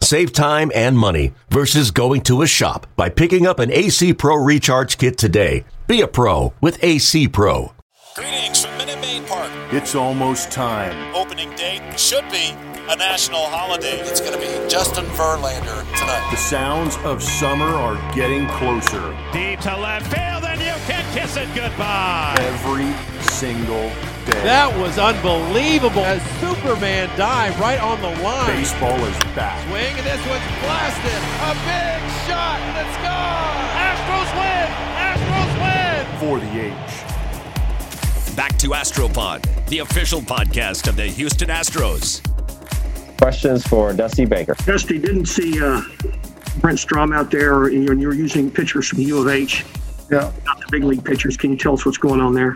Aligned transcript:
Save 0.00 0.32
time 0.32 0.70
and 0.74 0.96
money 0.96 1.32
versus 1.50 1.90
going 1.90 2.20
to 2.22 2.42
a 2.42 2.46
shop 2.46 2.86
by 2.96 3.08
picking 3.08 3.46
up 3.46 3.58
an 3.58 3.72
AC 3.72 4.14
Pro 4.14 4.36
Recharge 4.36 4.98
Kit 4.98 5.18
today. 5.18 5.64
Be 5.86 6.00
a 6.00 6.06
pro 6.06 6.52
with 6.60 6.82
AC 6.82 7.28
Pro. 7.28 7.72
Greetings 8.14 8.64
from 8.64 8.76
Minute 8.78 9.00
Maid 9.00 9.26
Park. 9.26 9.50
It's 9.72 9.94
almost 9.94 10.50
time. 10.50 11.14
Opening 11.14 11.54
date 11.56 11.98
should 11.98 12.28
be 12.30 12.54
a 12.88 12.96
national 12.96 13.46
holiday. 13.46 13.98
It's 14.00 14.20
going 14.20 14.32
to 14.32 14.38
be 14.38 14.68
Justin 14.68 15.06
Verlander 15.06 15.82
tonight. 15.98 16.28
The 16.30 16.36
sounds 16.36 16.96
of 16.98 17.22
summer 17.22 17.66
are 17.66 17.96
getting 18.14 18.46
closer. 18.48 19.10
Deep 19.32 19.60
to 19.60 19.76
left 19.76 20.06
field, 20.06 20.44
and 20.44 20.60
you 20.60 20.72
can 20.86 21.04
kiss 21.14 21.36
it 21.36 21.48
goodbye. 21.54 22.36
Every 22.38 22.92
single 23.24 23.90
day. 24.26 24.42
That 24.42 24.74
was 24.76 24.98
unbelievable. 24.98 26.04
As 26.04 26.22
Superman 26.40 27.08
dived 27.16 27.58
right 27.58 27.80
on 27.80 28.00
the 28.02 28.10
line. 28.22 28.56
Baseball 28.56 28.98
is 29.04 29.16
back. 29.34 29.56
Swing, 29.68 29.94
and 29.96 30.06
this 30.06 30.22
one's 30.26 30.44
blasted. 30.60 31.20
A 31.46 31.52
big 31.64 32.00
shot, 32.26 32.58
and 32.60 32.76
it's 32.82 32.98
gone. 33.00 33.56
Astros 33.78 34.30
win! 34.36 34.68
Astros 34.98 35.52
win! 35.62 36.02
For 36.20 36.40
the 36.40 36.50
H. 36.74 38.34
Back 38.36 38.58
to 38.58 38.68
Astropod, 38.70 39.66
the 39.68 39.78
official 39.78 40.20
podcast 40.20 40.88
of 40.88 40.96
the 40.96 41.06
Houston 41.06 41.48
Astros. 41.48 42.20
Questions 43.18 43.66
for 43.66 43.92
Dusty 43.94 44.26
Baker. 44.26 44.54
Dusty, 44.66 44.98
didn't 44.98 45.26
see 45.26 45.62
uh, 45.62 45.80
Brent 46.60 46.78
Strom 46.78 47.12
out 47.12 47.30
there, 47.30 47.64
and 47.64 48.00
you 48.00 48.08
were 48.08 48.14
using 48.14 48.50
pitchers 48.50 48.88
from 48.88 49.00
U 49.00 49.18
of 49.20 49.28
H. 49.28 49.64
Yeah. 50.10 50.30
Not 50.44 50.60
the 50.60 50.66
big 50.70 50.84
league 50.84 51.04
pitchers. 51.04 51.36
Can 51.36 51.50
you 51.50 51.56
tell 51.56 51.74
us 51.74 51.86
what's 51.86 51.98
going 51.98 52.20
on 52.20 52.34
there? 52.34 52.54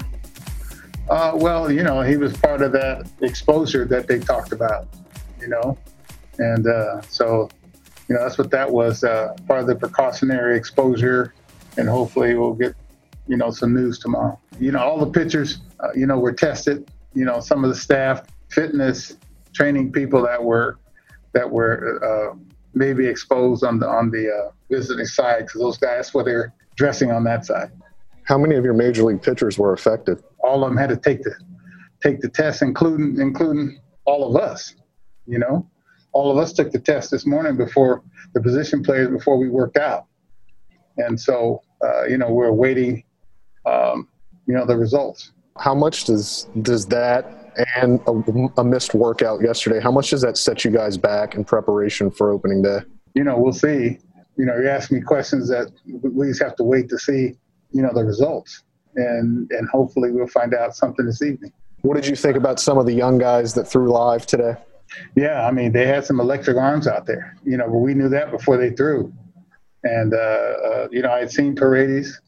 Uh, 1.10 1.32
well, 1.34 1.72
you 1.72 1.82
know, 1.82 2.02
he 2.02 2.16
was 2.16 2.36
part 2.36 2.62
of 2.62 2.70
that 2.70 3.04
exposure 3.20 3.84
that 3.84 4.06
they 4.06 4.20
talked 4.20 4.52
about, 4.52 4.86
you 5.40 5.48
know, 5.48 5.76
and 6.38 6.68
uh, 6.68 7.00
so, 7.02 7.50
you 8.08 8.14
know, 8.14 8.22
that's 8.22 8.38
what 8.38 8.48
that 8.52 8.70
was 8.70 9.02
uh, 9.02 9.34
part 9.48 9.60
of 9.60 9.66
the 9.66 9.74
precautionary 9.74 10.56
exposure, 10.56 11.34
and 11.76 11.88
hopefully 11.88 12.36
we'll 12.36 12.54
get, 12.54 12.76
you 13.26 13.36
know, 13.36 13.50
some 13.50 13.74
news 13.74 13.98
tomorrow. 13.98 14.38
You 14.60 14.70
know, 14.70 14.78
all 14.78 15.04
the 15.04 15.10
pitchers, 15.10 15.58
uh, 15.80 15.88
you 15.96 16.06
know, 16.06 16.16
were 16.16 16.32
tested. 16.32 16.88
You 17.12 17.24
know, 17.24 17.40
some 17.40 17.64
of 17.64 17.70
the 17.70 17.76
staff, 17.76 18.22
fitness, 18.48 19.16
training 19.52 19.90
people 19.90 20.22
that 20.22 20.42
were 20.42 20.78
that 21.32 21.50
were 21.50 21.98
uh, 22.04 22.36
maybe 22.74 23.04
exposed 23.06 23.64
on 23.64 23.80
the 23.80 23.88
on 23.88 24.10
the 24.10 24.30
uh, 24.30 24.50
visiting 24.70 25.06
side 25.06 25.46
because 25.46 25.60
those 25.60 25.78
guys 25.78 26.14
were 26.14 26.22
they're 26.22 26.54
dressing 26.76 27.10
on 27.10 27.24
that 27.24 27.46
side. 27.46 27.72
How 28.22 28.38
many 28.38 28.54
of 28.54 28.64
your 28.64 28.74
major 28.74 29.02
league 29.02 29.22
pitchers 29.22 29.58
were 29.58 29.72
affected? 29.72 30.22
All 30.50 30.64
of 30.64 30.70
them 30.70 30.76
had 30.76 30.88
to 30.90 30.96
take 30.96 31.22
the 31.22 31.32
take 32.02 32.20
the 32.20 32.28
test, 32.28 32.60
including 32.60 33.20
including 33.20 33.78
all 34.04 34.28
of 34.28 34.42
us. 34.42 34.74
You 35.26 35.38
know, 35.38 35.70
all 36.10 36.32
of 36.32 36.38
us 36.38 36.52
took 36.52 36.72
the 36.72 36.80
test 36.80 37.12
this 37.12 37.24
morning 37.24 37.56
before 37.56 38.02
the 38.34 38.40
position 38.40 38.82
players 38.82 39.10
before 39.10 39.38
we 39.38 39.48
worked 39.48 39.76
out, 39.76 40.06
and 40.96 41.20
so 41.20 41.62
uh, 41.84 42.04
you 42.06 42.18
know 42.18 42.32
we're 42.32 42.50
waiting, 42.50 43.04
um, 43.64 44.08
you 44.48 44.54
know, 44.54 44.66
the 44.66 44.76
results. 44.76 45.30
How 45.56 45.74
much 45.74 46.04
does 46.04 46.48
does 46.62 46.84
that 46.86 47.52
and 47.76 48.00
a, 48.08 48.60
a, 48.60 48.64
missed 48.64 48.94
workout 48.94 49.40
yesterday? 49.40 49.80
How 49.80 49.92
much 49.92 50.10
does 50.10 50.22
that 50.22 50.36
set 50.36 50.64
you 50.64 50.72
guys 50.72 50.96
back 50.96 51.36
in 51.36 51.44
preparation 51.44 52.10
for 52.10 52.32
opening 52.32 52.62
day? 52.62 52.80
You 53.14 53.22
know, 53.22 53.38
we'll 53.38 53.52
see. 53.52 53.98
You 54.36 54.46
know, 54.46 54.56
you 54.56 54.68
ask 54.68 54.90
me 54.90 55.00
questions 55.00 55.48
that 55.48 55.70
we 55.86 56.28
just 56.28 56.42
have 56.42 56.56
to 56.56 56.64
wait 56.64 56.88
to 56.88 56.98
see. 56.98 57.36
You 57.70 57.82
know, 57.82 57.92
the 57.94 58.04
results, 58.04 58.64
and 58.96 59.50
and 59.50 59.68
hopefully 59.68 60.10
we'll 60.10 60.26
find 60.26 60.54
out 60.54 60.74
something 60.74 61.06
this 61.06 61.22
evening. 61.22 61.52
What 61.82 61.94
did 61.94 62.06
you 62.06 62.16
think 62.16 62.36
about 62.36 62.60
some 62.60 62.78
of 62.78 62.86
the 62.86 62.92
young 62.92 63.18
guys 63.18 63.54
that 63.54 63.64
threw 63.64 63.90
live 63.90 64.26
today? 64.26 64.54
Yeah, 65.16 65.46
I 65.46 65.50
mean, 65.50 65.72
they 65.72 65.86
had 65.86 66.04
some 66.04 66.20
electric 66.20 66.56
arms 66.56 66.86
out 66.86 67.06
there. 67.06 67.36
You 67.44 67.56
know, 67.56 67.66
but 67.66 67.78
we 67.78 67.94
knew 67.94 68.08
that 68.08 68.30
before 68.30 68.56
they 68.56 68.70
threw. 68.70 69.12
And, 69.82 70.12
uh, 70.12 70.16
uh, 70.16 70.88
you 70.90 71.02
know, 71.02 71.12
I'd 71.12 71.30
seen 71.30 71.54
Paredes. 71.54 72.20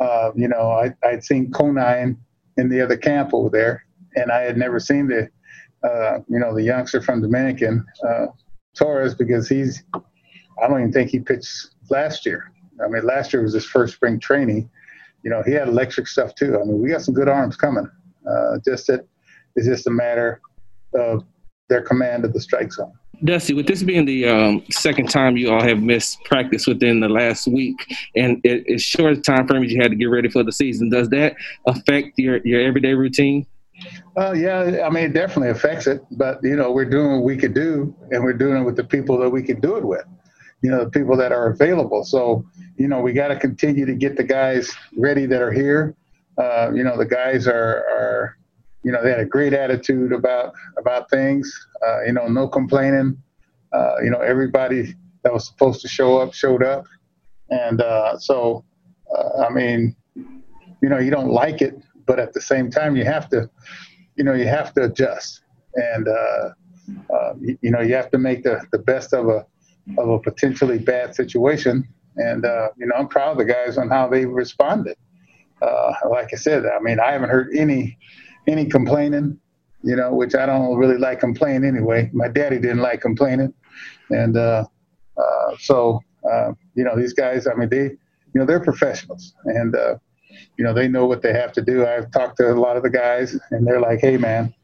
Uh, 0.00 0.32
you 0.34 0.48
know, 0.48 0.70
I, 0.70 0.94
I'd 1.06 1.24
seen 1.24 1.50
Conine 1.50 2.18
in 2.56 2.68
the 2.68 2.80
other 2.80 2.96
camp 2.96 3.32
over 3.32 3.48
there. 3.48 3.84
And 4.16 4.30
I 4.30 4.40
had 4.42 4.56
never 4.56 4.80
seen 4.80 5.08
the, 5.08 5.28
uh, 5.88 6.18
you 6.28 6.38
know, 6.38 6.54
the 6.54 6.62
youngster 6.62 7.00
from 7.00 7.22
Dominican, 7.22 7.86
uh, 8.06 8.26
Torres, 8.76 9.14
because 9.14 9.48
he's, 9.48 9.82
I 9.94 10.68
don't 10.68 10.80
even 10.80 10.92
think 10.92 11.10
he 11.10 11.20
pitched 11.20 11.70
last 11.90 12.26
year. 12.26 12.52
I 12.84 12.88
mean, 12.88 13.04
last 13.04 13.32
year 13.32 13.42
was 13.42 13.54
his 13.54 13.64
first 13.64 13.94
spring 13.94 14.18
training. 14.18 14.68
You 15.22 15.30
know, 15.30 15.42
he 15.44 15.52
had 15.52 15.68
electric 15.68 16.06
stuff 16.06 16.34
too. 16.34 16.58
I 16.60 16.64
mean, 16.64 16.80
we 16.80 16.90
got 16.90 17.02
some 17.02 17.14
good 17.14 17.28
arms 17.28 17.56
coming. 17.56 17.88
Uh, 18.28 18.58
just 18.64 18.86
that 18.86 19.06
it's 19.56 19.66
just 19.66 19.86
a 19.86 19.90
matter 19.90 20.40
of 20.94 21.24
their 21.68 21.82
command 21.82 22.24
of 22.24 22.32
the 22.32 22.40
strike 22.40 22.72
zone. 22.72 22.92
Dusty, 23.22 23.52
with 23.52 23.66
this 23.66 23.82
being 23.82 24.06
the 24.06 24.26
um, 24.26 24.64
second 24.70 25.10
time 25.10 25.36
you 25.36 25.50
all 25.50 25.62
have 25.62 25.82
missed 25.82 26.22
practice 26.24 26.66
within 26.66 27.00
the 27.00 27.08
last 27.08 27.46
week, 27.46 27.76
and 28.16 28.40
it, 28.44 28.64
it's 28.66 28.82
short 28.82 29.22
time 29.24 29.46
frame 29.46 29.62
you 29.64 29.80
had 29.80 29.90
to 29.90 29.96
get 29.96 30.06
ready 30.06 30.30
for 30.30 30.42
the 30.42 30.52
season, 30.52 30.88
does 30.88 31.08
that 31.10 31.36
affect 31.66 32.18
your, 32.18 32.38
your 32.46 32.62
everyday 32.62 32.94
routine? 32.94 33.46
Well, 34.16 34.36
yeah, 34.36 34.84
I 34.84 34.90
mean, 34.90 35.04
it 35.04 35.12
definitely 35.12 35.50
affects 35.50 35.86
it, 35.86 36.02
but 36.12 36.40
you 36.42 36.56
know, 36.56 36.72
we're 36.72 36.86
doing 36.88 37.12
what 37.12 37.24
we 37.24 37.36
could 37.36 37.54
do, 37.54 37.94
and 38.10 38.22
we're 38.24 38.32
doing 38.32 38.62
it 38.62 38.64
with 38.64 38.76
the 38.76 38.84
people 38.84 39.18
that 39.18 39.28
we 39.28 39.42
could 39.42 39.60
do 39.60 39.76
it 39.76 39.84
with. 39.84 40.04
You 40.62 40.70
know, 40.70 40.84
the 40.84 40.90
people 40.90 41.16
that 41.16 41.32
are 41.32 41.48
available. 41.48 42.04
So, 42.04 42.44
you 42.76 42.88
know, 42.88 43.00
we 43.00 43.12
got 43.12 43.28
to 43.28 43.36
continue 43.36 43.86
to 43.86 43.94
get 43.94 44.16
the 44.16 44.24
guys 44.24 44.74
ready 44.96 45.26
that 45.26 45.40
are 45.40 45.52
here. 45.52 45.96
Uh, 46.38 46.70
you 46.74 46.84
know, 46.84 46.96
the 46.96 47.06
guys 47.06 47.46
are, 47.46 47.84
are, 47.90 48.36
you 48.82 48.92
know, 48.92 49.02
they 49.02 49.10
had 49.10 49.20
a 49.20 49.26
great 49.26 49.52
attitude 49.52 50.12
about 50.12 50.54
about 50.78 51.10
things. 51.10 51.52
Uh, 51.86 52.04
you 52.04 52.12
know, 52.12 52.26
no 52.28 52.48
complaining. 52.48 53.16
Uh, 53.72 53.96
you 54.02 54.10
know, 54.10 54.20
everybody 54.20 54.94
that 55.22 55.32
was 55.32 55.46
supposed 55.46 55.80
to 55.82 55.88
show 55.88 56.18
up 56.18 56.32
showed 56.34 56.62
up, 56.62 56.86
and 57.50 57.80
uh, 57.80 58.18
so, 58.18 58.64
uh, 59.16 59.44
I 59.46 59.50
mean, 59.50 59.94
you 60.14 60.88
know, 60.88 60.98
you 60.98 61.10
don't 61.10 61.30
like 61.30 61.60
it, 61.62 61.80
but 62.06 62.18
at 62.18 62.32
the 62.32 62.40
same 62.40 62.70
time, 62.70 62.96
you 62.96 63.04
have 63.04 63.28
to, 63.30 63.48
you 64.16 64.24
know, 64.24 64.32
you 64.32 64.46
have 64.46 64.72
to 64.74 64.84
adjust, 64.84 65.42
and 65.74 66.08
uh, 66.08 66.50
you, 67.40 67.58
you, 67.60 67.70
know, 67.70 67.80
you 67.80 67.94
have 67.94 68.10
to 68.10 68.18
make 68.18 68.42
the, 68.42 68.64
the 68.72 68.78
best 68.78 69.12
of 69.12 69.28
a 69.28 69.46
of 69.98 70.08
a 70.08 70.18
potentially 70.18 70.78
bad 70.78 71.14
situation. 71.14 71.86
And 72.16 72.44
you 72.76 72.86
know, 72.86 72.94
I'm 72.96 73.08
proud 73.08 73.32
of 73.32 73.38
the 73.38 73.44
guys 73.44 73.78
on 73.78 73.88
how 73.88 74.08
they 74.08 74.26
responded. 74.26 74.96
like 75.60 76.30
I 76.32 76.36
said, 76.36 76.64
I 76.66 76.80
mean, 76.80 77.00
I 77.00 77.12
haven't 77.12 77.30
heard 77.30 77.48
any 77.56 77.98
any 78.46 78.66
complaining, 78.66 79.38
you 79.82 79.96
know, 79.96 80.14
which 80.14 80.34
I 80.34 80.46
don't 80.46 80.76
really 80.76 80.98
like 80.98 81.20
complaining 81.20 81.64
anyway. 81.64 82.10
My 82.12 82.28
daddy 82.28 82.58
didn't 82.58 82.80
like 82.80 83.00
complaining, 83.00 83.52
and 84.10 84.36
uh, 84.36 84.64
uh, 85.16 85.56
so 85.58 86.00
uh, 86.30 86.52
you 86.74 86.84
know 86.84 86.96
these 86.96 87.12
guys. 87.12 87.46
I 87.46 87.54
mean, 87.54 87.68
they 87.68 87.84
you 87.84 87.96
know 88.34 88.44
they're 88.44 88.60
professionals, 88.60 89.34
and 89.44 89.74
uh, 89.74 89.96
you 90.56 90.64
know 90.64 90.74
they 90.74 90.88
know 90.88 91.06
what 91.06 91.22
they 91.22 91.32
have 91.32 91.52
to 91.52 91.62
do. 91.62 91.86
I've 91.86 92.10
talked 92.10 92.36
to 92.38 92.52
a 92.52 92.54
lot 92.54 92.76
of 92.76 92.82
the 92.82 92.90
guys, 92.90 93.38
and 93.50 93.66
they're 93.66 93.80
like, 93.80 94.00
"Hey, 94.00 94.16
man." 94.16 94.54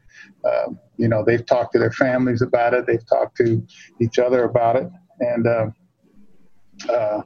You 0.99 1.07
know, 1.07 1.23
they've 1.23 1.45
talked 1.45 1.73
to 1.73 1.79
their 1.79 1.91
families 1.91 2.41
about 2.41 2.73
it. 2.73 2.87
They've 2.87 3.05
talked 3.05 3.37
to 3.37 3.61
each 4.01 4.17
other 4.17 4.45
about 4.45 4.77
it, 4.77 4.89
and 5.19 5.47
uh, 5.47 5.67
uh, 6.89 7.21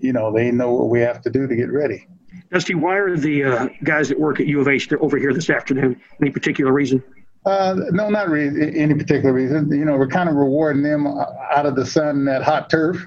you 0.00 0.12
know, 0.12 0.32
they 0.32 0.50
know 0.50 0.72
what 0.72 0.88
we 0.88 1.00
have 1.00 1.20
to 1.22 1.30
do 1.30 1.46
to 1.46 1.56
get 1.56 1.70
ready. 1.72 2.06
Dusty, 2.50 2.74
why 2.74 2.96
are 2.96 3.16
the 3.16 3.44
uh, 3.44 3.68
guys 3.82 4.08
that 4.08 4.18
work 4.18 4.40
at 4.40 4.46
U 4.46 4.60
of 4.60 4.68
H 4.68 4.92
over 4.92 5.18
here 5.18 5.32
this 5.32 5.50
afternoon? 5.50 6.00
Any 6.20 6.30
particular 6.30 6.72
reason? 6.72 7.02
Uh, 7.46 7.76
no, 7.90 8.08
not 8.08 8.28
really 8.28 8.78
any 8.78 8.94
particular 8.94 9.32
reason. 9.32 9.70
You 9.70 9.84
know, 9.84 9.96
we're 9.96 10.08
kind 10.08 10.28
of 10.28 10.36
rewarding 10.36 10.82
them 10.82 11.06
out 11.06 11.66
of 11.66 11.76
the 11.76 11.84
sun, 11.84 12.24
that 12.24 12.42
hot 12.42 12.70
turf. 12.70 13.06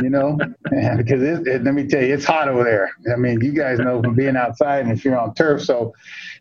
You 0.00 0.10
know, 0.10 0.38
and 0.72 0.98
because 0.98 1.22
it, 1.22 1.46
it, 1.46 1.64
let 1.64 1.74
me 1.74 1.86
tell 1.86 2.02
you, 2.02 2.14
it's 2.14 2.24
hot 2.24 2.48
over 2.48 2.64
there. 2.64 2.90
I 3.12 3.16
mean, 3.16 3.40
you 3.40 3.52
guys 3.52 3.78
know 3.78 4.02
from 4.02 4.14
being 4.14 4.36
outside 4.36 4.80
and 4.80 4.92
if 4.92 5.04
you're 5.04 5.18
on 5.18 5.34
turf. 5.34 5.62
So, 5.62 5.94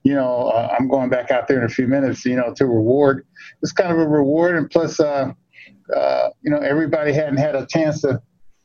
you 0.03 0.13
know, 0.13 0.49
uh, 0.49 0.75
I'm 0.77 0.87
going 0.87 1.09
back 1.09 1.31
out 1.31 1.47
there 1.47 1.59
in 1.59 1.65
a 1.65 1.69
few 1.69 1.87
minutes. 1.87 2.25
You 2.25 2.37
know, 2.37 2.53
to 2.55 2.65
reward. 2.65 3.25
It's 3.61 3.71
kind 3.71 3.91
of 3.91 3.99
a 3.99 4.07
reward, 4.07 4.55
and 4.55 4.69
plus, 4.69 4.99
uh, 4.99 5.33
uh, 5.95 6.29
you 6.41 6.51
know, 6.51 6.59
everybody 6.59 7.13
hadn't 7.13 7.37
had 7.37 7.55
a 7.55 7.65
chance 7.65 8.01
to, 8.01 8.21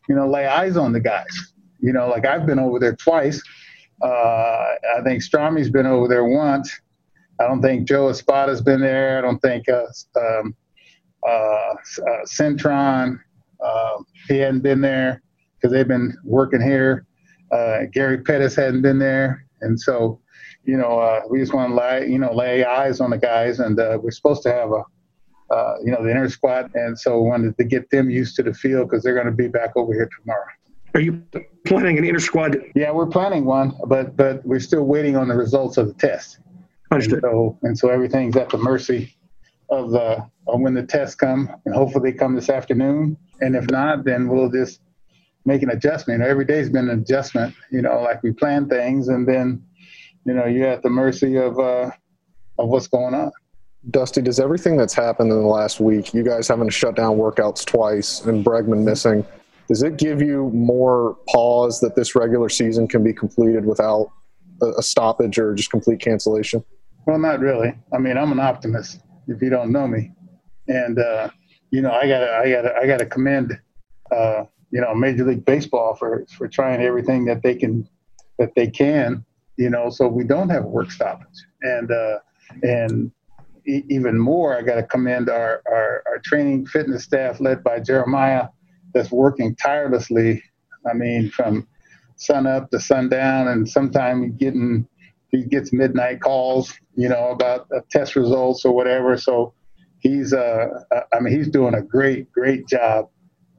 you 0.09 0.15
know, 0.15 0.29
lay 0.29 0.47
eyes 0.47 0.77
on 0.77 0.93
the 0.93 1.01
guys. 1.01 1.53
You 1.81 1.93
know, 1.93 2.09
like 2.09 2.27
I've 2.27 2.47
been 2.47 2.59
over 2.59 2.79
there 2.79 2.97
twice. 2.97 3.43
Uh, 4.03 4.06
I 4.06 5.03
think 5.05 5.23
Stromy's 5.23 5.71
been 5.71 5.87
over 5.87 6.09
there 6.09 6.25
once. 6.25 6.81
I 7.41 7.47
don't 7.47 7.62
think 7.62 7.89
Joe 7.89 8.09
Espada's 8.11 8.61
been 8.61 8.81
there. 8.81 9.19
I 9.19 9.21
don't 9.21 9.41
think 9.41 9.69
uh, 9.69 9.87
um, 10.19 10.55
uh, 11.27 11.31
uh, 11.31 11.75
Cintron, 12.27 13.19
uh, 13.65 13.97
he 14.29 14.39
hadn't 14.39 14.61
been 14.61 14.81
there 14.81 15.23
because 15.56 15.73
they've 15.73 15.89
been 15.89 16.17
working 16.25 16.61
here. 16.61 17.06
Uh, 17.51 17.81
Gary 17.93 18.19
Pettis 18.19 18.55
hadn't 18.55 18.83
been 18.83 18.99
there. 18.99 19.47
And 19.62 19.81
so, 19.81 20.21
you 20.65 20.77
know, 20.77 20.99
uh, 20.99 21.23
we 21.29 21.39
just 21.39 21.55
want 21.55 21.71
to 21.71 21.75
lay, 21.75 22.09
you 22.09 22.19
know, 22.19 22.33
lay 22.33 22.65
eyes 22.65 23.01
on 23.01 23.11
the 23.11 23.19
guys, 23.19 23.61
and 23.61 23.77
we're 23.77 24.11
supposed 24.11 24.43
to 24.43 24.53
have 24.53 24.71
a, 24.71 24.83
uh, 25.50 25.75
you 25.85 25.91
know, 25.91 26.02
the 26.02 26.11
inner 26.11 26.29
squad, 26.29 26.70
and 26.75 26.99
so 26.99 27.20
we 27.20 27.29
wanted 27.29 27.56
to 27.56 27.64
get 27.64 27.91
them 27.91 28.11
used 28.11 28.37
to 28.37 28.43
the 28.43 28.55
field 28.55 28.88
because 28.88 29.02
they're 29.02 29.14
going 29.14 29.26
to 29.26 29.32
be 29.32 29.49
back 29.49 29.76
over 29.76 29.93
here 29.93 30.08
tomorrow. 30.20 30.46
Are 30.94 31.00
you 31.00 31.23
planning 31.67 31.99
an 31.99 32.05
inner 32.05 32.20
squad? 32.20 32.56
Yeah, 32.75 32.93
we're 32.93 33.06
planning 33.06 33.44
one, 33.44 33.75
but 33.87 34.17
but 34.17 34.44
we're 34.46 34.61
still 34.61 34.85
waiting 34.85 35.17
on 35.17 35.29
the 35.29 35.35
results 35.35 35.76
of 35.76 35.88
the 35.88 35.94
test. 35.94 36.38
Understood. 36.91 37.25
And 37.25 37.32
so, 37.32 37.58
and 37.62 37.79
so 37.79 37.88
everything's 37.91 38.37
at 38.37 38.49
the 38.49 38.58
mercy 38.58 39.14
of 39.70 39.91
the 39.91 40.25
of 40.46 40.61
when 40.61 40.75
the 40.75 40.85
tests 40.85 41.14
come, 41.14 41.50
and 41.64 41.75
hopefully 41.75 42.12
they 42.12 42.17
come 42.17 42.35
this 42.35 42.49
afternoon. 42.49 43.17
And 43.41 43.56
if 43.56 43.69
not, 43.70 44.05
then 44.05 44.29
we'll 44.29 44.50
just 44.50 44.81
make 45.44 45.62
an 45.62 45.70
adjustment. 45.70 46.23
Every 46.23 46.44
day's 46.44 46.70
been 46.70 46.88
an 46.88 47.00
adjustment. 47.00 47.55
You 47.70 47.82
know, 47.82 48.00
like 48.00 48.23
we 48.23 48.32
plan 48.32 48.69
things, 48.69 49.08
and 49.08 49.26
then 49.26 49.64
you 50.25 50.32
know 50.32 50.46
you're 50.46 50.69
at 50.69 50.82
the 50.82 50.91
mercy 50.91 51.37
of 51.37 51.58
uh, 51.58 51.91
of 52.58 52.69
what's 52.69 52.87
going 52.87 53.14
on. 53.14 53.32
Dusty, 53.91 54.23
does 54.23 54.41
everything 54.41 54.77
that's 54.77 54.95
happened 54.95 55.31
in 55.31 55.39
the 55.39 55.47
last 55.47 55.81
week, 55.81 56.15
you 56.15 56.23
guys 56.23 56.49
having 56.49 56.67
to 56.67 56.73
shut 56.73 56.97
down 56.97 57.17
workouts 57.17 57.65
twice 57.65 58.23
and 58.23 58.45
Bregman 58.45 58.83
missing, 58.83 59.27
does 59.69 59.83
it 59.83 59.97
give 59.97 60.23
you 60.23 60.51
more 60.51 61.17
pause 61.29 61.81
that 61.81 61.95
this 61.95 62.15
regular 62.15 62.49
season 62.49 62.89
can 62.89 63.03
be 63.03 63.13
completed 63.13 63.67
without 63.67 64.11
a 64.79 64.83
stoppage 64.83 65.39
or 65.39 65.55
just 65.55 65.71
complete 65.71 66.01
cancellation? 66.01 66.65
Well, 67.07 67.19
not 67.19 67.41
really. 67.41 67.75
I 67.93 67.99
mean, 67.99 68.17
I'm 68.17 68.33
an 68.33 68.41
optimist. 68.41 69.01
If 69.27 69.43
you 69.43 69.51
don't 69.51 69.73
know 69.73 69.87
me, 69.87 70.13
and 70.69 70.99
uh, 70.99 71.29
you 71.71 71.83
know, 71.83 71.91
I 71.91 72.07
gotta, 72.07 72.33
I 72.37 72.51
gotta, 72.51 72.77
I 72.77 72.87
gotta 72.87 73.07
commend, 73.07 73.59
uh, 74.11 74.45
you 74.71 74.81
know, 74.81 74.95
Major 74.95 75.25
League 75.25 75.45
Baseball 75.45 75.95
for 75.95 76.25
for 76.37 76.49
trying 76.49 76.83
everything 76.83 77.25
that 77.27 77.43
they 77.43 77.55
can, 77.55 77.89
that 78.39 78.55
they 78.55 78.69
can, 78.69 79.25
you 79.57 79.71
know, 79.71 79.91
so 79.91 80.09
we 80.09 80.25
don't 80.25 80.51
have 80.51 80.65
work 80.65 80.91
stoppage, 80.91 81.45
and 81.63 81.91
uh, 81.91 82.19
and 82.63 83.11
even 83.67 84.19
more, 84.19 84.57
I 84.57 84.63
gotta 84.63 84.83
commend 84.83 85.29
our, 85.29 85.63
our 85.67 86.03
our 86.07 86.19
training 86.25 86.67
fitness 86.67 87.05
staff 87.05 87.41
led 87.41 87.63
by 87.65 87.81
Jeremiah, 87.81 88.49
that's 88.93 89.11
working 89.11 89.57
tirelessly. 89.57 90.43
I 90.89 90.95
mean, 90.95 91.31
from 91.31 91.67
sun 92.17 92.47
up 92.47 92.71
to 92.71 92.81
sundown, 92.81 93.49
and 93.49 93.69
sometimes 93.69 94.35
getting 94.37 94.87
he 95.31 95.45
gets 95.45 95.73
midnight 95.73 96.21
calls, 96.21 96.73
you 96.95 97.09
know, 97.09 97.31
about 97.31 97.67
uh, 97.75 97.81
test 97.91 98.15
results 98.15 98.65
or 98.65 98.73
whatever. 98.73 99.17
So 99.17 99.53
he's, 99.99 100.33
uh, 100.33 100.67
I 101.13 101.21
mean, 101.21 101.37
he's 101.37 101.49
doing 101.49 101.75
a 101.75 101.83
great, 101.83 102.31
great 102.33 102.69
job 102.69 103.09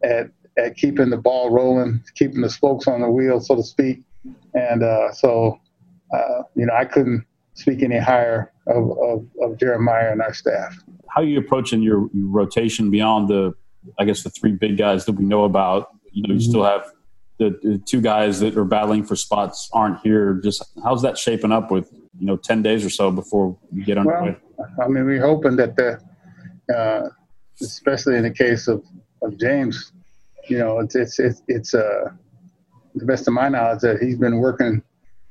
at 0.04 0.30
at 0.58 0.78
keeping 0.78 1.10
the 1.10 1.18
ball 1.18 1.50
rolling, 1.50 2.02
keeping 2.16 2.40
the 2.40 2.50
spokes 2.50 2.88
on 2.88 3.02
the 3.02 3.10
wheel, 3.10 3.42
so 3.42 3.56
to 3.58 3.64
speak. 3.64 4.02
And 4.54 4.84
uh, 4.84 5.12
so, 5.12 5.60
uh, 6.14 6.44
you 6.56 6.66
know, 6.66 6.74
I 6.74 6.86
couldn't 6.86 7.26
speak 7.56 7.84
any 7.84 8.00
higher 8.00 8.54
of, 8.68 8.98
of, 9.00 9.26
of 9.42 9.58
Jeremiah 9.60 10.12
and 10.12 10.22
our 10.22 10.34
staff. 10.34 10.78
How 11.10 11.22
are 11.22 11.26
you 11.26 11.40
approaching 11.40 11.82
your, 11.82 12.10
your 12.14 12.28
rotation 12.30 12.92
beyond 12.92 13.30
the, 13.30 13.54
I 14.00 14.06
guess, 14.06 14.24
the 14.24 14.30
three 14.30 14.52
big 14.52 14.78
guys 14.78 15.06
that 15.06 15.14
we 15.14 15.26
know 15.26 15.44
about? 15.44 15.90
You 16.12 16.28
know, 16.28 16.34
you 16.34 16.42
still 16.42 16.64
have 16.64 16.86
the, 17.38 17.60
the, 17.62 17.78
two 17.86 18.02
guys 18.02 18.40
that 18.40 18.58
are 18.58 18.66
battling 18.66 19.04
for 19.04 19.16
spots 19.16 19.70
aren't 19.74 20.00
here. 20.02 20.36
Just 20.36 20.64
how's 20.84 21.02
that 21.02 21.18
shaping 21.18 21.52
up 21.52 21.72
with 21.72 21.92
you 22.18 22.26
know 22.26 22.38
ten 22.38 22.62
days 22.62 22.86
or 22.86 22.90
so 22.90 23.12
before 23.12 23.58
you 23.74 23.84
get 23.84 23.98
underway? 23.98 24.38
Well, 24.58 24.70
I 24.82 24.88
mean, 24.88 25.06
we're 25.06 25.22
hoping 25.22 25.58
that 25.58 25.76
the, 25.76 26.00
uh, 26.74 27.10
especially 27.62 28.16
in 28.16 28.24
the 28.24 28.32
case 28.32 28.70
of, 28.70 28.84
of 29.22 29.38
James, 29.38 29.92
you 30.48 30.58
know, 30.58 30.80
it's 30.80 30.96
it's 30.96 31.20
it's, 31.20 31.42
it's 31.48 31.74
uh, 31.74 32.10
the 32.96 33.06
best 33.06 33.28
of 33.28 33.34
my 33.34 33.50
knowledge 33.50 33.82
that 33.82 34.02
he's 34.02 34.18
been 34.18 34.38
working 34.38 34.82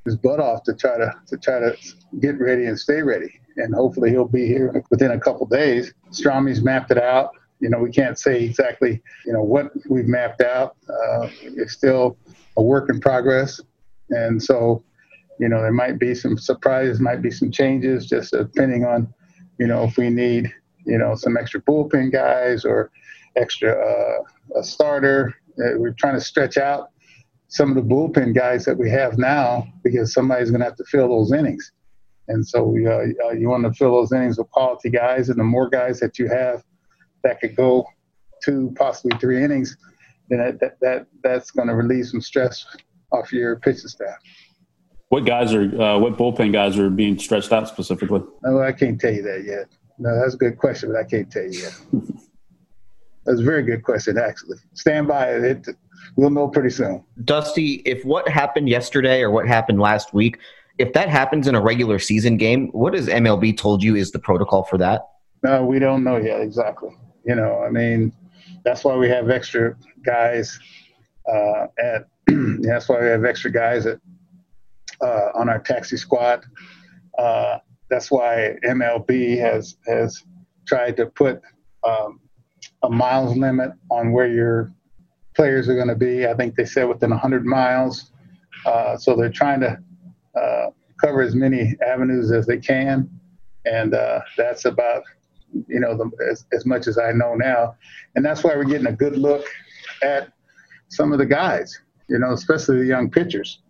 his 0.05 0.17
butt 0.17 0.41
off 0.41 0.63
to 0.65 0.75
try 0.75 0.97
to 0.99 1.13
to 1.27 1.37
try 1.37 1.59
to 1.59 1.77
get 2.21 2.39
ready 2.39 2.67
and 2.67 2.79
stay 2.79 3.03
ready, 3.03 3.41
and 3.57 3.75
hopefully 3.75 4.11
he'll 4.11 4.29
be 4.29 4.47
here 4.47 4.83
within 4.91 5.13
a 5.13 5.21
couple 5.21 5.47
days. 5.47 5.93
Strami's 6.11 6.63
mapped 6.63 6.91
it 6.91 6.99
out 6.99 7.31
you 7.65 7.71
know, 7.71 7.79
we 7.79 7.91
can't 7.91 8.19
say 8.19 8.45
exactly, 8.45 9.03
you 9.25 9.33
know, 9.33 9.43
what 9.43 9.73
we've 9.89 10.07
mapped 10.07 10.43
out. 10.43 10.77
Uh, 10.87 11.29
it's 11.43 11.73
still 11.73 12.19
a 12.59 12.63
work 12.63 12.91
in 12.91 13.01
progress. 13.01 13.59
And 14.11 14.43
so, 14.43 14.85
you 15.41 15.49
know, 15.49 15.63
there 15.63 15.73
might 15.73 15.99
be 15.99 16.15
some 16.15 16.37
surprises, 16.37 17.01
might 17.01 17.23
be 17.23 17.31
some 17.31 17.51
changes, 17.51 18.07
just 18.07 18.33
depending 18.33 18.85
on, 18.85 19.13
you 19.59 19.67
know, 19.67 19.85
if 19.85 19.97
we 19.97 20.11
need, 20.11 20.53
you 20.85 20.99
know, 20.99 21.15
some 21.15 21.39
extra 21.39 21.63
bullpen 21.63 22.13
guys 22.13 22.67
or 22.67 22.91
extra 23.37 23.73
uh, 23.73 24.59
a 24.61 24.63
starter. 24.63 25.35
Uh, 25.59 25.79
we're 25.79 25.93
trying 25.93 26.15
to 26.15 26.21
stretch 26.21 26.59
out 26.59 26.91
some 27.49 27.71
of 27.71 27.77
the 27.77 27.95
bullpen 27.95 28.35
guys 28.35 28.65
that 28.65 28.77
we 28.77 28.91
have 28.91 29.19
now 29.19 29.67
because 29.83 30.13
somebody's 30.13 30.51
going 30.51 30.61
to 30.61 30.67
have 30.67 30.77
to 30.77 30.85
fill 30.85 31.09
those 31.09 31.33
innings. 31.33 31.73
And 32.29 32.47
so 32.47 32.65
we, 32.65 32.87
uh, 32.87 33.07
uh, 33.27 33.31
you 33.33 33.49
want 33.49 33.65
to 33.65 33.73
fill 33.73 33.93
those 33.93 34.13
innings 34.13 34.39
with 34.39 34.51
quality 34.51 34.91
guys, 34.91 35.29
and 35.29 35.39
the 35.39 35.45
more 35.45 35.69
guys 35.69 36.01
that 36.01 36.19
you 36.19 36.29
have 36.29 36.63
that 37.23 37.41
could 37.41 37.55
go 37.55 37.87
two, 38.43 38.73
possibly 38.77 39.17
three 39.19 39.43
innings, 39.43 39.77
then 40.29 40.39
that, 40.39 40.61
that, 40.61 40.81
that 40.81 41.07
that's 41.23 41.51
going 41.51 41.69
to 41.69 41.75
relieve 41.75 42.07
some 42.07 42.21
stress 42.21 42.65
off 43.13 43.33
your 43.33 43.57
pitching 43.57 43.89
staff. 43.89 44.17
What 45.09 45.27
guys 45.27 45.55
are, 45.55 45.81
uh, 45.81 45.99
what 45.99 46.17
bullpen 46.17 46.53
guys 46.53 46.79
are 46.79 46.91
being 46.91 47.19
stretched 47.19 47.53
out 47.53 47.69
specifically? 47.69 48.23
No, 48.43 48.61
I 48.61 48.73
can't 48.73 49.01
tell 49.01 49.13
you 49.13 49.23
that 49.23 49.45
yet. 49.45 49.67
No, 49.99 50.19
that's 50.19 50.35
a 50.35 50.39
good 50.39 50.59
question, 50.59 50.93
but 50.93 50.99
I 50.99 51.05
can't 51.05 51.31
tell 51.31 51.45
you 51.45 51.61
yet. 51.61 51.81
that's 53.25 53.41
a 53.41 53.45
very 53.45 53.63
good 53.63 53.83
question, 53.83 54.19
actually. 54.19 54.57
Stand 54.73 55.07
by 55.07 55.29
it. 55.31 55.69
We'll 56.17 56.31
know 56.31 56.49
pretty 56.49 56.71
soon. 56.71 57.05
Dusty, 57.25 57.83
if 57.85 58.05
what 58.05 58.29
happened 58.29 58.69
yesterday 58.69 59.23
or 59.23 59.31
what 59.31 59.47
happened 59.47 59.81
last 59.81 60.15
week, 60.15 60.39
if 60.79 60.93
that 60.93 61.09
happens 61.09 61.47
in 61.47 61.55
a 61.55 61.61
regular 61.61 61.99
season 61.99 62.37
game, 62.37 62.69
what 62.69 62.95
has 62.95 63.09
MLB 63.09 63.57
told 63.57 63.83
you 63.83 63.95
is 63.95 64.11
the 64.11 64.19
protocol 64.19 64.65
for 64.65 64.79
that? 64.79 65.09
No, 65.43 65.65
we 65.65 65.79
don't 65.79 66.03
know 66.03 66.17
yet 66.17 66.41
exactly. 66.41 66.91
You 67.25 67.35
know, 67.35 67.63
I 67.63 67.71
mean, 67.71 68.13
that's 68.65 68.85
why 68.85 68.97
we 68.97 69.09
have 69.09 69.31
extra 69.31 69.77
guys 70.05 70.59
uh, 71.33 71.67
at. 71.79 72.09
that's 72.63 72.89
why 72.89 73.01
we 73.01 73.07
have 73.09 73.25
extra 73.25 73.53
guys 73.53 73.87
at 73.87 73.99
uh, 75.01 75.29
on 75.35 75.49
our 75.49 75.59
taxi 75.59 75.97
squad. 75.97 76.45
Uh, 77.19 77.59
that's 77.91 78.11
why 78.11 78.57
MLB 78.65 79.39
has 79.39 79.77
has 79.87 80.23
tried 80.67 80.97
to 80.97 81.07
put 81.07 81.41
um, 81.87 82.21
a 82.83 82.89
miles 82.89 83.37
limit 83.37 83.73
on 83.91 84.13
where 84.13 84.29
your 84.29 84.73
players 85.35 85.69
are 85.69 85.75
going 85.75 85.89
to 85.89 85.95
be. 85.95 86.27
I 86.27 86.35
think 86.35 86.55
they 86.55 86.65
said 86.65 86.89
within 86.89 87.11
100 87.11 87.45
miles. 87.45 88.13
Uh, 88.67 88.97
so 88.97 89.17
they're 89.17 89.31
trying 89.31 89.61
to 89.61 89.79
uh, 90.41 90.67
cover 91.01 91.23
as 91.23 91.35
many 91.35 91.75
avenues 91.87 92.33
as 92.33 92.47
they 92.47 92.59
can, 92.59 93.11
and 93.67 93.95
uh, 93.95 94.21
that's 94.37 94.65
about 94.65 95.03
you 95.69 95.81
know, 95.81 95.97
the, 95.97 96.11
as, 96.31 96.45
as 96.53 96.67
much 96.67 96.87
as 96.87 96.99
I 96.99 97.13
know 97.13 97.35
now. 97.35 97.77
And 98.15 98.25
that's 98.25 98.45
why 98.45 98.55
we're 98.55 98.65
getting 98.65 98.87
a 98.87 98.93
good 98.93 99.17
look 99.17 99.47
at 100.03 100.33
some 100.89 101.13
of 101.13 101.19
the 101.19 101.27
guys, 101.27 101.79
you 102.09 102.19
know, 102.19 102.33
especially 102.33 102.79
the 102.79 102.87
young 102.87 103.11
pitchers. 103.11 103.61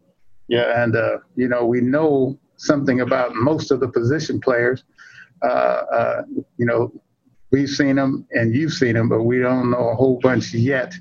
Yeah, 0.48 0.82
and, 0.82 0.94
uh, 0.94 1.18
you 1.36 1.48
know, 1.48 1.64
we 1.64 1.80
know 1.80 2.38
something 2.56 3.00
about 3.00 3.34
most 3.34 3.70
of 3.70 3.80
the 3.80 3.88
position 3.88 4.40
players. 4.40 4.84
Uh, 5.42 5.46
uh, 5.46 6.22
you 6.58 6.66
know, 6.66 6.92
we've 7.50 7.68
seen 7.68 7.96
them 7.96 8.26
and 8.32 8.54
you've 8.54 8.72
seen 8.72 8.94
them, 8.94 9.08
but 9.08 9.22
we 9.22 9.38
don't 9.38 9.70
know 9.70 9.88
a 9.90 9.94
whole 9.94 10.18
bunch 10.22 10.52
yet 10.52 10.94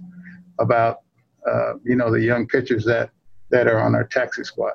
about, 0.63 1.01
uh, 1.49 1.73
you 1.83 1.95
know, 1.95 2.11
the 2.11 2.21
young 2.21 2.47
pitchers 2.47 2.83
that, 2.85 3.11
that 3.51 3.67
are 3.67 3.79
on 3.79 3.93
our 3.95 4.03
taxi 4.03 4.43
squad. 4.43 4.73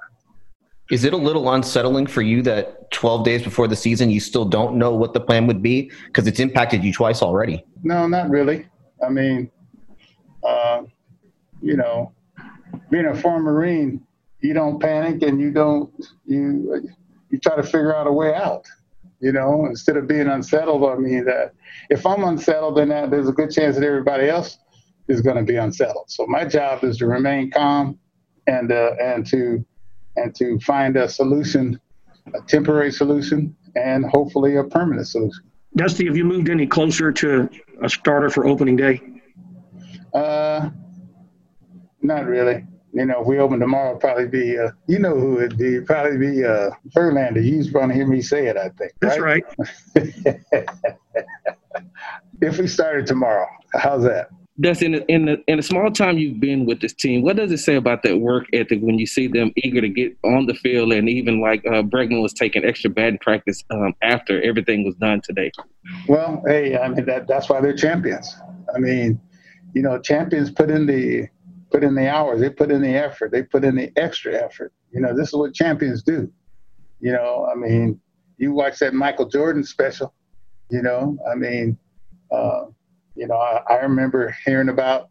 Is 0.90 1.04
it 1.04 1.12
a 1.12 1.16
little 1.16 1.52
unsettling 1.52 2.06
for 2.06 2.22
you 2.22 2.40
that 2.42 2.90
12 2.92 3.24
days 3.24 3.42
before 3.42 3.68
the 3.68 3.76
season 3.76 4.10
you 4.10 4.20
still 4.20 4.46
don't 4.46 4.76
know 4.76 4.94
what 4.94 5.12
the 5.12 5.20
plan 5.20 5.46
would 5.46 5.62
be 5.62 5.90
because 6.06 6.26
it's 6.26 6.40
impacted 6.40 6.82
you 6.82 6.92
twice 6.92 7.20
already? 7.20 7.62
No, 7.82 8.06
not 8.06 8.30
really. 8.30 8.66
I 9.04 9.10
mean, 9.10 9.50
uh, 10.42 10.84
you 11.60 11.76
know, 11.76 12.12
being 12.90 13.06
a 13.06 13.14
former 13.14 13.52
Marine, 13.52 14.06
you 14.40 14.54
don't 14.54 14.80
panic 14.80 15.22
and 15.22 15.40
you 15.40 15.50
don't 15.50 15.92
you 16.24 16.88
you 17.30 17.38
try 17.38 17.56
to 17.56 17.62
figure 17.62 17.94
out 17.94 18.06
a 18.06 18.12
way 18.12 18.34
out. 18.34 18.64
You 19.20 19.32
know, 19.32 19.66
instead 19.66 19.96
of 19.96 20.06
being 20.06 20.28
unsettled. 20.28 20.84
I 20.84 20.94
mean, 20.94 21.24
that 21.24 21.52
if 21.90 22.06
I'm 22.06 22.22
unsettled, 22.22 22.76
then 22.76 22.90
that, 22.90 23.10
there's 23.10 23.28
a 23.28 23.32
good 23.32 23.50
chance 23.50 23.74
that 23.74 23.84
everybody 23.84 24.28
else 24.28 24.58
is 25.08 25.20
going 25.20 25.36
to 25.36 25.42
be 25.42 25.56
unsettled. 25.56 26.10
So 26.10 26.26
my 26.26 26.44
job 26.44 26.84
is 26.84 26.98
to 26.98 27.06
remain 27.06 27.50
calm 27.50 27.98
and 28.46 28.70
uh, 28.72 28.92
and 29.00 29.26
to 29.26 29.64
and 30.16 30.34
to 30.36 30.58
find 30.60 30.96
a 30.96 31.08
solution, 31.08 31.80
a 32.34 32.40
temporary 32.46 32.92
solution, 32.92 33.56
and 33.76 34.04
hopefully 34.06 34.56
a 34.56 34.64
permanent 34.64 35.08
solution. 35.08 35.44
Dusty, 35.76 36.06
have 36.06 36.16
you 36.16 36.24
moved 36.24 36.48
any 36.48 36.66
closer 36.66 37.12
to 37.12 37.48
a 37.82 37.88
starter 37.88 38.30
for 38.30 38.46
opening 38.46 38.76
day? 38.76 39.00
Uh, 40.12 40.70
not 42.02 42.26
really. 42.26 42.66
You 42.92 43.04
know, 43.04 43.20
if 43.20 43.26
we 43.26 43.38
open 43.38 43.60
tomorrow, 43.60 43.96
probably 43.96 44.26
be, 44.26 44.58
uh, 44.58 44.70
you 44.86 44.98
know 44.98 45.14
who 45.14 45.38
it'd 45.40 45.58
be, 45.58 45.80
probably 45.80 46.16
be 46.16 46.44
uh, 46.44 46.70
Verlander. 46.96 47.44
You're 47.44 47.70
going 47.70 47.90
to 47.90 47.94
hear 47.94 48.06
me 48.06 48.22
say 48.22 48.46
it, 48.46 48.56
I 48.56 48.70
think. 48.70 48.92
That's 49.00 49.18
right. 49.18 49.44
right. 49.94 50.68
if 52.40 52.58
we 52.58 52.66
started 52.66 53.06
tomorrow, 53.06 53.46
how's 53.74 54.02
that? 54.04 54.30
Does 54.60 54.82
in 54.82 54.92
the, 54.92 55.06
in 55.06 55.26
the 55.26 55.42
in 55.46 55.58
the 55.58 55.62
small 55.62 55.88
time 55.92 56.18
you've 56.18 56.40
been 56.40 56.66
with 56.66 56.80
this 56.80 56.92
team, 56.92 57.22
what 57.22 57.36
does 57.36 57.52
it 57.52 57.58
say 57.58 57.76
about 57.76 58.02
that 58.02 58.18
work 58.18 58.46
ethic 58.52 58.80
when 58.80 58.98
you 58.98 59.06
see 59.06 59.28
them 59.28 59.52
eager 59.56 59.80
to 59.80 59.88
get 59.88 60.16
on 60.24 60.46
the 60.46 60.54
field 60.54 60.92
and 60.92 61.08
even 61.08 61.40
like 61.40 61.64
uh, 61.66 61.82
Bregman 61.82 62.22
was 62.22 62.32
taking 62.32 62.64
extra 62.64 62.90
batting 62.90 63.18
practice 63.20 63.62
um, 63.70 63.94
after 64.02 64.42
everything 64.42 64.84
was 64.84 64.96
done 64.96 65.20
today? 65.22 65.52
Well, 66.08 66.42
hey, 66.46 66.76
I 66.76 66.88
mean 66.88 67.04
that 67.04 67.28
that's 67.28 67.48
why 67.48 67.60
they're 67.60 67.76
champions. 67.76 68.34
I 68.74 68.78
mean, 68.78 69.20
you 69.74 69.82
know, 69.82 70.00
champions 70.00 70.50
put 70.50 70.70
in 70.70 70.86
the 70.86 71.28
put 71.70 71.84
in 71.84 71.94
the 71.94 72.10
hours, 72.10 72.40
they 72.40 72.50
put 72.50 72.72
in 72.72 72.82
the 72.82 72.96
effort, 72.96 73.30
they 73.30 73.42
put 73.42 73.64
in 73.64 73.76
the 73.76 73.92
extra 73.96 74.34
effort. 74.34 74.72
You 74.90 75.00
know, 75.00 75.16
this 75.16 75.28
is 75.28 75.34
what 75.34 75.54
champions 75.54 76.02
do. 76.02 76.32
You 77.00 77.12
know, 77.12 77.48
I 77.50 77.54
mean, 77.54 78.00
you 78.38 78.52
watch 78.52 78.78
that 78.78 78.94
Michael 78.94 79.28
Jordan 79.28 79.62
special. 79.62 80.14
You 80.70 80.82
know, 80.82 81.16
I 81.30 81.34
mean, 81.34 81.78
uh, 82.32 82.64
you 83.18 83.26
know, 83.26 83.36
I, 83.36 83.60
I, 83.68 83.74
remember 83.80 84.34
hearing 84.44 84.68
about 84.68 85.08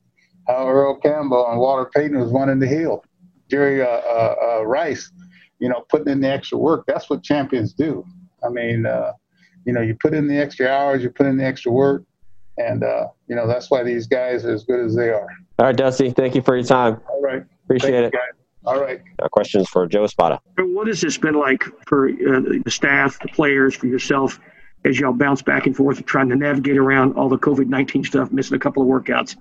how 0.47 0.67
Earl 0.67 0.95
Campbell 0.99 1.45
and 1.49 1.59
Walter 1.59 1.89
Payton 1.93 2.17
was 2.17 2.31
running 2.31 2.59
the 2.59 2.67
hill. 2.67 3.03
Jerry 3.49 3.81
uh, 3.81 3.85
uh, 3.85 4.35
uh, 4.41 4.65
Rice, 4.65 5.11
you 5.59 5.69
know, 5.69 5.85
putting 5.89 6.07
in 6.07 6.21
the 6.21 6.29
extra 6.29 6.57
work. 6.57 6.85
That's 6.87 7.09
what 7.09 7.23
champions 7.23 7.73
do. 7.73 8.05
I 8.43 8.49
mean, 8.49 8.85
uh, 8.85 9.11
you 9.65 9.73
know, 9.73 9.81
you 9.81 9.95
put 9.95 10.13
in 10.13 10.27
the 10.27 10.37
extra 10.37 10.67
hours, 10.67 11.03
you 11.03 11.09
put 11.09 11.25
in 11.25 11.37
the 11.37 11.45
extra 11.45 11.71
work, 11.71 12.03
and 12.57 12.83
uh, 12.83 13.07
you 13.27 13.35
know 13.35 13.47
that's 13.47 13.69
why 13.69 13.83
these 13.83 14.07
guys 14.07 14.45
are 14.45 14.53
as 14.53 14.63
good 14.63 14.83
as 14.85 14.95
they 14.95 15.09
are. 15.09 15.27
All 15.59 15.65
right, 15.65 15.75
Dusty. 15.75 16.11
Thank 16.11 16.35
you 16.35 16.41
for 16.41 16.55
your 16.55 16.65
time. 16.65 17.01
All 17.09 17.21
right. 17.21 17.43
Appreciate 17.65 18.11
Thank 18.11 18.13
it. 18.13 18.19
All 18.65 18.79
right. 18.79 19.01
Uh, 19.21 19.27
questions 19.29 19.69
for 19.69 19.87
Joe 19.87 20.03
Espada. 20.03 20.41
What 20.57 20.87
has 20.87 21.01
this 21.01 21.17
been 21.17 21.35
like 21.35 21.63
for 21.87 22.09
uh, 22.09 22.41
the 22.63 22.71
staff, 22.71 23.19
the 23.19 23.29
players, 23.29 23.75
for 23.75 23.87
yourself, 23.87 24.39
as 24.87 24.99
y'all 24.99 25.13
bounce 25.13 25.41
back 25.41 25.67
and 25.67 25.75
forth, 25.75 26.05
trying 26.05 26.29
to 26.29 26.35
navigate 26.35 26.77
around 26.77 27.13
all 27.13 27.29
the 27.29 27.37
COVID 27.37 27.67
19 27.67 28.05
stuff, 28.05 28.31
missing 28.31 28.55
a 28.55 28.59
couple 28.59 28.81
of 28.81 28.87
workouts, 28.87 29.35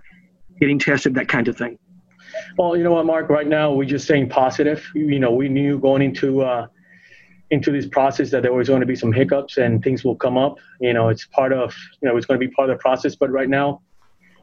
getting 0.61 0.79
tested, 0.79 1.15
that 1.15 1.29
kind 1.29 1.47
of 1.49 1.57
thing? 1.57 1.79
Well, 2.59 2.77
you 2.77 2.83
know 2.83 2.93
what, 2.93 3.07
Mark, 3.07 3.29
right 3.31 3.47
now 3.47 3.73
we're 3.73 3.85
just 3.85 4.05
staying 4.05 4.29
positive. 4.29 4.85
You 4.95 5.19
know, 5.21 5.33
we 5.33 5.49
knew 5.49 5.79
going 5.79 6.03
into, 6.03 6.43
uh, 6.43 6.67
into 7.51 7.71
this 7.71 7.87
process 7.87 8.31
that 8.33 8.43
there 8.43 8.53
was 8.53 8.69
going 8.69 8.81
to 8.81 8.87
be 8.87 8.97
some 8.97 9.13
hiccups 9.13 9.57
and 9.57 9.83
things 9.83 10.05
will 10.05 10.17
come 10.17 10.37
up. 10.37 10.57
You 10.81 10.93
know, 10.93 11.09
it's 11.09 11.27
part 11.27 11.53
of, 11.53 11.75
you 12.03 12.09
know, 12.09 12.17
it's 12.17 12.27
going 12.27 12.41
to 12.41 12.47
be 12.47 12.53
part 12.53 12.69
of 12.69 12.77
the 12.77 12.83
process. 12.83 13.15
But 13.15 13.31
right 13.31 13.49
now, 13.49 13.83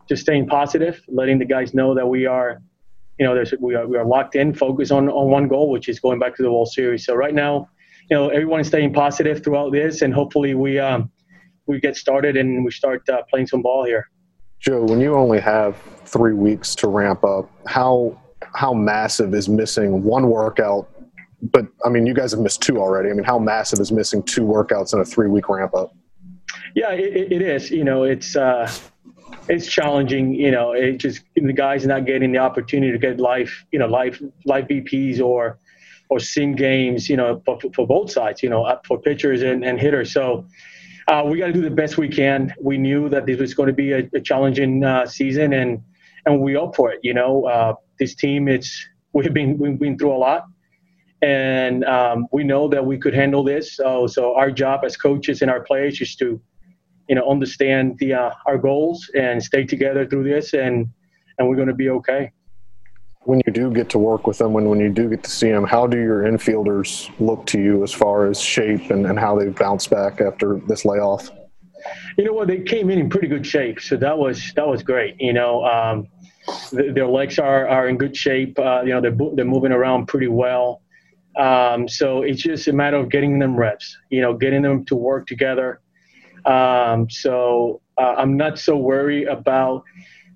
just 0.08 0.22
staying 0.22 0.48
positive, 0.48 1.02
letting 1.08 1.38
the 1.38 1.46
guys 1.46 1.74
know 1.74 1.94
that 1.96 2.08
we 2.08 2.26
are, 2.26 2.62
you 3.20 3.26
know, 3.26 3.44
we 3.60 3.76
are 3.76 3.88
we 3.88 3.98
are 3.98 4.06
locked 4.06 4.36
in, 4.36 4.54
focused 4.54 4.92
on 4.92 5.08
on 5.10 5.30
one 5.30 5.48
goal, 5.48 5.70
which 5.70 5.88
is 5.88 6.00
going 6.00 6.18
back 6.18 6.36
to 6.38 6.44
the 6.44 6.52
World 6.52 6.70
Series. 6.70 7.06
So 7.06 7.14
right 7.14 7.34
now, 7.34 7.70
you 8.10 8.18
know, 8.18 8.30
everyone 8.30 8.60
is 8.60 8.68
staying 8.68 8.94
positive 8.94 9.44
throughout 9.44 9.72
this, 9.72 10.02
and 10.02 10.14
hopefully 10.14 10.54
we 10.54 10.80
um 10.80 11.12
we 11.66 11.80
get 11.80 11.96
started 11.96 12.36
and 12.36 12.66
we 12.66 12.72
start 12.72 13.08
uh, 13.10 13.22
playing 13.30 13.48
some 13.48 13.62
ball 13.62 13.86
here. 13.86 14.10
Joe, 14.60 14.84
when 14.84 15.00
you 15.00 15.16
only 15.16 15.40
have 15.40 15.78
three 16.06 16.34
weeks 16.34 16.76
to 16.76 16.88
ramp 16.88 17.24
up, 17.24 17.50
how 17.68 18.20
how 18.54 18.74
massive 18.74 19.34
is 19.34 19.50
missing 19.50 20.04
one 20.04 20.30
workout? 20.30 20.90
But 21.42 21.68
I 21.86 21.90
mean, 21.90 22.06
you 22.06 22.14
guys 22.14 22.32
have 22.32 22.40
missed 22.40 22.62
two 22.62 22.80
already. 22.80 23.10
I 23.10 23.14
mean, 23.14 23.26
how 23.26 23.40
massive 23.40 23.80
is 23.80 23.92
missing 23.92 24.24
two 24.24 24.44
workouts 24.44 24.94
in 24.94 25.00
a 25.00 25.06
three 25.06 25.28
week 25.28 25.50
ramp 25.50 25.74
up? 25.74 25.94
Yeah, 26.76 26.92
it, 26.92 27.32
it 27.32 27.42
is. 27.42 27.72
You 27.72 27.84
know, 27.84 28.04
it's 28.04 28.36
uh, 28.36 28.72
it's 29.50 29.68
challenging. 29.68 30.34
You 30.34 30.52
know, 30.52 30.72
it 30.72 30.98
just 30.98 31.24
the 31.36 31.54
guys 31.54 31.86
not 31.86 32.06
getting 32.06 32.32
the 32.32 32.40
opportunity 32.40 32.92
to 32.92 32.98
get 32.98 33.20
life, 33.20 33.66
you 33.72 33.80
know, 33.80 33.88
live 33.88 34.22
live 34.46 34.68
BPs 34.68 35.22
or 35.22 35.60
or 36.14 36.20
sim 36.20 36.56
games. 36.56 37.10
You 37.10 37.18
know, 37.18 37.42
for, 37.46 37.60
for 37.76 37.86
both 37.88 38.12
sides. 38.12 38.44
You 38.44 38.50
know, 38.50 38.62
for 38.86 39.00
pitchers 39.00 39.42
and, 39.42 39.64
and 39.64 39.80
hitters. 39.80 40.14
So. 40.14 40.46
Uh, 41.10 41.22
we 41.22 41.38
got 41.38 41.48
to 41.48 41.52
do 41.52 41.62
the 41.62 41.70
best 41.70 41.98
we 41.98 42.08
can. 42.08 42.54
We 42.62 42.78
knew 42.78 43.10
that 43.10 43.26
this 43.26 43.38
was 43.38 43.54
going 43.54 43.68
to 43.68 43.74
be 43.74 43.92
a, 43.92 44.10
a 44.14 44.22
challenging 44.22 44.86
uh, 44.86 45.06
season, 45.06 45.52
and 45.52 45.82
and 46.26 46.40
we 46.40 46.56
up 46.56 46.78
for 46.78 46.94
it. 46.94 47.02
You 47.04 47.14
know, 47.14 47.44
uh, 47.46 47.74
this 48.00 48.16
team, 48.16 48.48
it's 48.48 48.72
we've 49.12 49.34
been 49.34 49.58
we've 49.58 49.78
been 49.78 49.98
through 49.98 50.14
a 50.14 50.22
lot, 50.30 50.46
and 51.22 51.84
um, 51.84 52.28
we 52.32 52.46
know 52.46 52.70
that 52.70 52.86
we 52.86 52.98
could 52.98 53.14
handle 53.14 53.44
this. 53.44 53.76
So 53.76 54.08
so 54.08 54.34
our 54.36 54.50
job 54.50 54.86
as 54.86 54.96
coaches 54.96 55.42
and 55.42 55.52
our 55.52 55.62
players 55.62 56.00
is 56.00 56.16
to 56.18 56.40
you 57.08 57.16
know 57.16 57.30
understand 57.30 57.98
the 58.00 58.14
uh, 58.14 58.32
our 58.46 58.58
goals 58.58 59.10
and 59.16 59.42
stay 59.44 59.64
together 59.66 60.06
through 60.06 60.24
this 60.24 60.54
and 60.54 60.88
and 61.38 61.48
we're 61.48 61.56
going 61.56 61.68
to 61.68 61.74
be 61.74 61.90
okay 61.90 62.32
when 63.26 63.42
you 63.46 63.54
do 63.54 63.72
get 63.72 63.90
to 63.90 63.98
work 63.98 64.28
with 64.28 64.38
them 64.38 64.56
and 64.56 64.70
when 64.70 64.80
you 64.80 64.90
do 64.90 65.10
get 65.10 65.24
to 65.24 65.30
see 65.30 65.50
them 65.50 65.64
how 65.64 65.88
do 65.88 65.98
your 65.98 66.24
infielders 66.24 67.12
look 67.20 67.46
to 67.46 67.60
you 67.60 67.84
as 67.84 67.92
far 67.92 68.28
as 68.28 68.40
shape 68.40 68.90
and, 68.92 69.06
and 69.06 69.20
how 69.20 69.38
they've 69.38 69.56
bounced 69.56 69.90
back 69.90 70.22
after 70.22 70.60
this 70.68 70.86
layoff? 70.86 71.30
You 72.18 72.26
know 72.26 72.34
what? 72.34 72.48
They 72.48 72.62
came 72.62 72.90
in 72.90 73.00
in 73.00 73.10
pretty 73.10 73.28
good 73.28 73.46
shape 73.46 73.80
so 73.80 73.98
that 73.98 74.18
was 74.18 74.52
that 74.56 74.68
was 74.68 74.84
great 74.84 75.20
you 75.20 75.34
know 75.34 75.64
um, 75.66 76.08
their 76.72 77.08
legs 77.08 77.40
are, 77.40 77.68
are 77.68 77.88
in 77.88 77.98
good 77.98 78.16
shape 78.16 78.58
uh, 78.60 78.82
you 78.84 78.90
know 78.90 79.02
they're, 79.02 79.18
they're 79.36 79.46
moving 79.46 79.72
around 79.72 80.08
pretty 80.08 80.28
well. 80.28 80.82
Um, 81.36 81.88
so 81.88 82.22
it's 82.22 82.44
just 82.44 82.68
a 82.68 82.74
matter 82.74 82.98
of 82.98 83.10
getting 83.10 83.40
them 83.40 83.56
reps 83.56 83.98
you 84.10 84.22
know 84.22 84.34
getting 84.34 84.62
them 84.62 84.86
to 84.86 84.96
work 84.96 85.28
together. 85.28 85.80
Um, 86.46 87.10
so 87.10 87.82
uh, 87.98 88.16
I'm 88.18 88.38
not 88.38 88.60
so 88.60 88.76
worried 88.76 89.28
about 89.28 89.84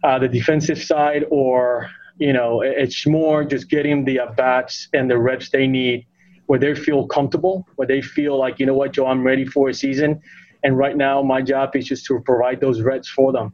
uh, 0.03 0.19
the 0.19 0.27
defensive 0.27 0.81
side, 0.81 1.25
or 1.29 1.89
you 2.17 2.33
know, 2.33 2.61
it's 2.61 3.05
more 3.05 3.43
just 3.43 3.69
getting 3.69 4.05
the 4.05 4.19
at 4.19 4.35
bats 4.35 4.87
and 4.93 5.09
the 5.09 5.17
reps 5.17 5.49
they 5.49 5.67
need, 5.67 6.05
where 6.47 6.59
they 6.59 6.75
feel 6.75 7.07
comfortable, 7.07 7.67
where 7.75 7.87
they 7.87 8.01
feel 8.01 8.37
like 8.37 8.59
you 8.59 8.65
know 8.65 8.73
what, 8.73 8.93
Joe, 8.93 9.07
I'm 9.07 9.23
ready 9.23 9.45
for 9.45 9.69
a 9.69 9.73
season. 9.73 10.21
And 10.63 10.77
right 10.77 10.97
now, 10.97 11.21
my 11.21 11.41
job 11.41 11.75
is 11.75 11.85
just 11.85 12.05
to 12.07 12.19
provide 12.19 12.59
those 12.59 12.81
reps 12.81 13.07
for 13.07 13.31
them. 13.31 13.53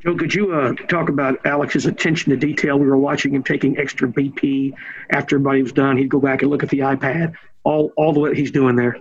Joe, 0.00 0.14
could 0.14 0.32
you 0.32 0.52
uh, 0.52 0.74
talk 0.86 1.08
about 1.08 1.44
Alex's 1.44 1.86
attention 1.86 2.30
to 2.30 2.36
detail? 2.36 2.78
We 2.78 2.86
were 2.86 2.98
watching 2.98 3.34
him 3.34 3.42
taking 3.42 3.78
extra 3.78 4.06
BP 4.06 4.74
after 5.10 5.36
everybody 5.36 5.62
was 5.62 5.72
done. 5.72 5.96
He'd 5.96 6.08
go 6.08 6.20
back 6.20 6.42
and 6.42 6.50
look 6.50 6.62
at 6.62 6.68
the 6.68 6.80
iPad. 6.80 7.34
All 7.64 7.92
all 7.96 8.12
the 8.12 8.20
what 8.20 8.36
he's 8.36 8.52
doing 8.52 8.76
there 8.76 8.96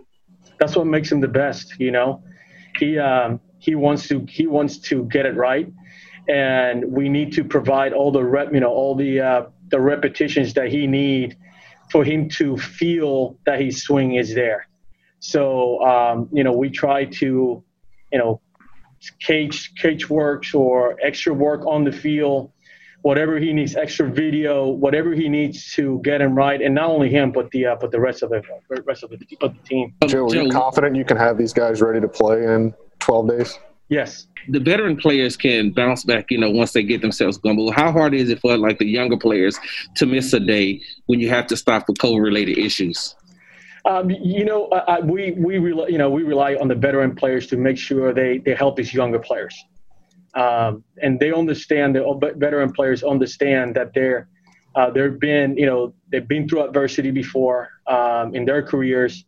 that's 0.59 0.75
what 0.75 0.87
makes 0.87 1.11
him 1.11 1.19
the 1.19 1.27
best. 1.27 1.79
You 1.79 1.91
know, 1.91 2.23
he 2.77 2.97
um, 2.97 3.39
he 3.59 3.75
wants 3.75 4.07
to 4.09 4.25
he 4.27 4.47
wants 4.47 4.77
to 4.79 5.05
get 5.05 5.25
it 5.25 5.35
right, 5.35 5.71
and 6.27 6.83
we 6.91 7.09
need 7.09 7.33
to 7.33 7.43
provide 7.43 7.93
all 7.93 8.11
the 8.11 8.23
rep, 8.23 8.53
you 8.53 8.59
know, 8.59 8.69
all 8.69 8.95
the 8.95 9.19
uh, 9.19 9.45
the 9.69 9.79
repetitions 9.79 10.53
that 10.53 10.69
he 10.69 10.87
need 10.87 11.37
for 11.91 12.03
him 12.03 12.29
to 12.29 12.57
feel 12.57 13.37
that 13.45 13.61
his 13.61 13.83
swing 13.83 14.15
is 14.15 14.33
there. 14.35 14.67
So 15.19 15.81
um, 15.85 16.29
you 16.31 16.43
know, 16.43 16.53
we 16.53 16.69
try 16.69 17.05
to, 17.05 17.63
you 18.11 18.19
know, 18.19 18.41
cage 19.19 19.73
cage 19.75 20.09
works 20.09 20.53
or 20.53 20.97
extra 21.01 21.33
work 21.33 21.65
on 21.65 21.83
the 21.83 21.91
field 21.91 22.51
whatever 23.01 23.39
he 23.39 23.53
needs, 23.53 23.75
extra 23.75 24.09
video, 24.09 24.67
whatever 24.67 25.13
he 25.13 25.29
needs 25.29 25.71
to 25.73 26.01
get 26.03 26.21
him 26.21 26.35
right, 26.35 26.61
and 26.61 26.75
not 26.75 26.89
only 26.89 27.09
him, 27.09 27.31
but 27.31 27.49
the 27.51 27.65
uh, 27.65 27.75
but 27.79 27.91
the 27.91 27.99
rest 27.99 28.23
of 28.23 28.29
the 28.29 28.41
rest 28.85 29.03
of 29.03 29.09
the, 29.09 29.17
of 29.41 29.53
the 29.55 29.63
team. 29.63 29.93
Joe, 30.07 30.25
are 30.25 30.35
you 30.35 30.49
confident 30.49 30.95
you 30.95 31.05
can 31.05 31.17
have 31.17 31.37
these 31.37 31.53
guys 31.53 31.81
ready 31.81 32.01
to 32.01 32.07
play 32.07 32.43
in 32.43 32.73
12 32.99 33.29
days? 33.29 33.59
Yes. 33.89 34.27
The 34.49 34.59
veteran 34.59 34.97
players 34.97 35.37
can 35.37 35.71
bounce 35.71 36.03
back, 36.03 36.25
you 36.29 36.37
know, 36.37 36.49
once 36.49 36.73
they 36.73 36.83
get 36.83 37.01
themselves. 37.01 37.37
But 37.37 37.55
how 37.71 37.91
hard 37.91 38.13
is 38.13 38.29
it 38.29 38.39
for 38.39 38.57
like 38.57 38.79
the 38.79 38.85
younger 38.85 39.17
players 39.17 39.57
to 39.95 40.05
miss 40.05 40.33
a 40.33 40.39
day 40.39 40.81
when 41.05 41.19
you 41.19 41.29
have 41.29 41.47
to 41.47 41.57
stop 41.57 41.85
for 41.85 41.93
COVID-related 41.93 42.57
issues? 42.57 43.15
Um, 43.85 44.09
you 44.09 44.43
know, 44.43 44.65
uh, 44.67 44.99
we 45.03 45.31
we 45.31 45.57
rely, 45.57 45.87
you 45.87 45.97
know 45.97 46.09
we 46.09 46.23
rely 46.23 46.55
on 46.55 46.67
the 46.67 46.75
veteran 46.75 47.15
players 47.15 47.47
to 47.47 47.57
make 47.57 47.77
sure 47.77 48.13
they 48.13 48.39
they 48.39 48.53
help 48.53 48.75
these 48.75 48.93
younger 48.93 49.19
players 49.19 49.55
um, 50.37 50.83
and 51.01 51.19
they 51.19 51.31
understand 51.33 51.95
the 51.95 52.33
veteran 52.37 52.71
players 52.71 53.03
understand 53.03 53.75
that 53.75 53.93
they're 53.93 54.29
uh, 54.75 54.89
they've 54.91 55.19
been 55.19 55.57
you 55.57 55.65
know 55.65 55.93
they've 56.11 56.27
been 56.27 56.47
through 56.47 56.63
adversity 56.63 57.11
before 57.11 57.69
um, 57.87 58.35
in 58.35 58.45
their 58.45 58.61
careers 58.61 59.25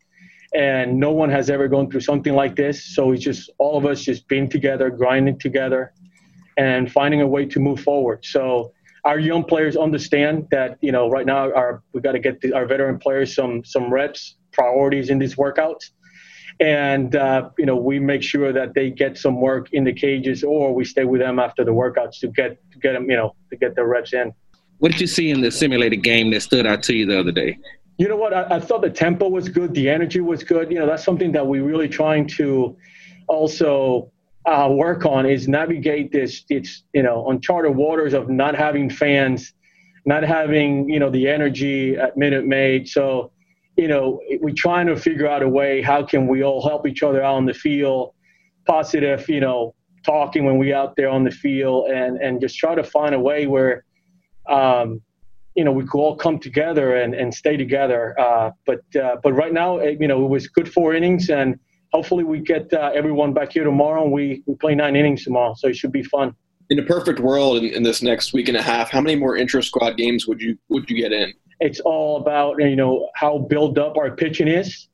and 0.53 1.00
no 1.00 1.12
one 1.12 1.29
has 1.29 1.50
ever 1.50 1.68
gone 1.68 1.89
through 1.89 2.01
something 2.01 2.34
like 2.34 2.56
this 2.56 2.84
so 2.96 3.12
it's 3.12 3.24
just 3.24 3.50
all 3.58 3.77
of 3.77 3.86
us 3.86 4.01
just 4.01 4.27
being 4.27 4.50
together 4.50 4.89
grinding 4.89 5.38
together 5.38 5.94
and 6.58 6.91
finding 6.91 7.22
a 7.22 7.27
way 7.27 7.46
to 7.46 7.60
move 7.60 7.79
forward 7.79 8.24
so 8.24 8.72
our 9.06 9.20
young 9.20 9.44
players 9.44 9.77
understand 9.77 10.48
that 10.51 10.77
you 10.82 10.91
know 10.91 11.10
right 11.10 11.25
now 11.25 11.51
our 11.53 11.84
we 11.94 12.01
got 12.01 12.13
to 12.13 12.20
get 12.20 12.41
the, 12.41 12.51
our 12.53 12.65
veteran 12.65 12.98
players 12.98 13.36
some 13.36 13.63
some 13.63 13.94
reps 13.94 14.38
priorities 14.51 15.10
in 15.10 15.20
these 15.20 15.36
workouts 15.36 15.91
and 16.60 17.15
uh, 17.15 17.50
you 17.58 17.65
know 17.65 17.75
we 17.75 18.00
make 18.00 18.22
sure 18.22 18.51
that 18.51 18.74
they 18.74 18.89
get 18.89 19.18
some 19.18 19.39
work 19.39 19.70
in 19.72 19.84
the 19.84 19.94
cages, 19.94 20.44
or 20.44 20.74
we 20.74 20.84
stay 20.84 21.06
with 21.06 21.22
them 21.22 21.39
after 21.39 21.63
the 21.63 21.72
workouts 21.72 22.20
to 22.20 22.27
get 22.27 22.60
to 22.72 22.79
get 22.79 22.94
them, 22.94 23.10
you 23.10 23.15
know, 23.15 23.36
to 23.50 23.56
get 23.56 23.75
their 23.75 23.88
reps 23.88 24.13
in. 24.13 24.34
What 24.79 24.91
did 24.91 25.01
you 25.01 25.08
see 25.08 25.29
in 25.29 25.41
the 25.41 25.51
simulated 25.51 26.03
game 26.03 26.32
that 26.32 26.41
stood 26.41 26.65
out 26.65 26.84
to 26.84 26.96
you 26.96 27.06
the 27.06 27.20
other 27.20 27.32
day? 27.32 27.58
You 28.00 28.08
know 28.08 28.15
what? 28.15 28.34
I, 28.34 28.56
I 28.56 28.60
thought 28.62 28.82
the 28.82 28.89
tempo 28.89 29.27
was 29.27 29.50
good, 29.50 29.74
the 29.74 29.89
energy 29.89 30.22
was 30.22 30.41
good. 30.41 30.72
You 30.72 30.79
know, 30.79 30.88
that's 30.88 31.03
something 31.03 31.34
that 31.34 31.46
we're 31.46 31.65
really 31.65 31.89
trying 31.89 32.27
to 32.29 32.77
also 33.27 34.10
uh, 34.46 34.70
work 34.72 35.06
on 35.06 35.25
is 35.25 35.50
navigate 35.50 36.13
this. 36.13 36.46
It's 36.50 36.84
you 36.94 37.03
know 37.03 37.27
uncharted 37.29 37.75
waters 37.75 38.13
of 38.13 38.29
not 38.29 38.56
having 38.56 38.89
fans, 38.89 39.53
not 40.06 40.24
having 40.24 40.89
you 40.89 40.98
know 40.98 41.10
the 41.10 41.27
energy 41.27 41.98
at 41.98 42.15
Minute 42.15 42.46
Maid. 42.46 42.88
So 42.88 43.34
you 43.75 43.89
know, 43.89 44.22
we're 44.39 44.53
trying 44.56 44.88
to 44.88 44.96
figure 44.96 45.27
out 45.27 45.44
a 45.44 45.50
way 45.50 45.82
how 45.82 46.03
can 46.03 46.25
we 46.25 46.41
all 46.41 46.65
help 46.65 46.88
each 46.88 47.03
other 47.03 47.22
out 47.22 47.36
on 47.36 47.46
the 47.46 47.53
field, 47.53 48.13
positive, 48.65 49.27
you 49.27 49.41
know, 49.41 49.75
talking 50.06 50.46
when 50.46 50.58
we 50.58 50.74
out 50.74 50.96
there 50.96 51.10
on 51.10 51.25
the 51.25 51.32
field 51.32 51.91
and 51.91 52.18
and 52.18 52.39
just 52.39 52.58
try 52.58 52.75
to 52.75 52.84
find 52.84 53.13
a 53.13 53.20
way 53.20 53.46
where 53.46 53.84
um, 54.48 55.01
you 55.60 55.66
know 55.66 55.74
we 55.80 55.86
could 55.89 56.00
all 56.06 56.16
come 56.25 56.38
together 56.39 56.88
and, 57.01 57.12
and 57.22 57.28
stay 57.44 57.56
together 57.66 58.01
uh, 58.25 58.50
but 58.66 58.84
uh, 59.04 59.16
but 59.24 59.32
right 59.34 59.54
now 59.62 59.70
you 60.04 60.08
know 60.10 60.20
it 60.25 60.32
was 60.38 60.44
good 60.48 60.70
four 60.75 60.89
innings 61.00 61.30
and 61.30 61.60
hopefully 61.92 62.24
we 62.24 62.39
get 62.39 62.72
uh, 62.74 62.92
everyone 62.94 63.34
back 63.34 63.51
here 63.51 63.63
tomorrow 63.63 64.04
and 64.04 64.12
we, 64.12 64.44
we 64.46 64.56
play 64.56 64.75
nine 64.75 64.96
innings 64.96 65.24
tomorrow. 65.24 65.54
So 65.58 65.68
it 65.68 65.75
should 65.75 65.92
be 65.92 66.04
fun. 66.04 66.36
In 66.70 66.80
a 66.80 66.84
perfect 66.84 67.20
world 67.20 67.58
in, 67.58 67.66
in 67.66 67.84
this 67.84 68.01
next 68.01 68.32
week 68.32 68.48
and 68.48 68.56
a 68.56 68.62
half 68.62 68.89
how 68.89 69.01
many 69.01 69.16
more 69.16 69.36
intra 69.36 69.63
squad 69.63 69.98
games 69.98 70.28
would 70.28 70.39
you 70.39 70.58
would 70.70 70.89
you 70.89 70.96
get 71.01 71.12
in? 71.12 71.34
It's 71.60 71.80
all 71.80 72.18
about 72.18 72.62
you 72.62 72.75
know 72.75 73.10
how 73.16 73.39
built 73.39 73.78
up 73.78 73.98
our 73.98 74.12
pitching 74.16 74.48
is 74.48 74.88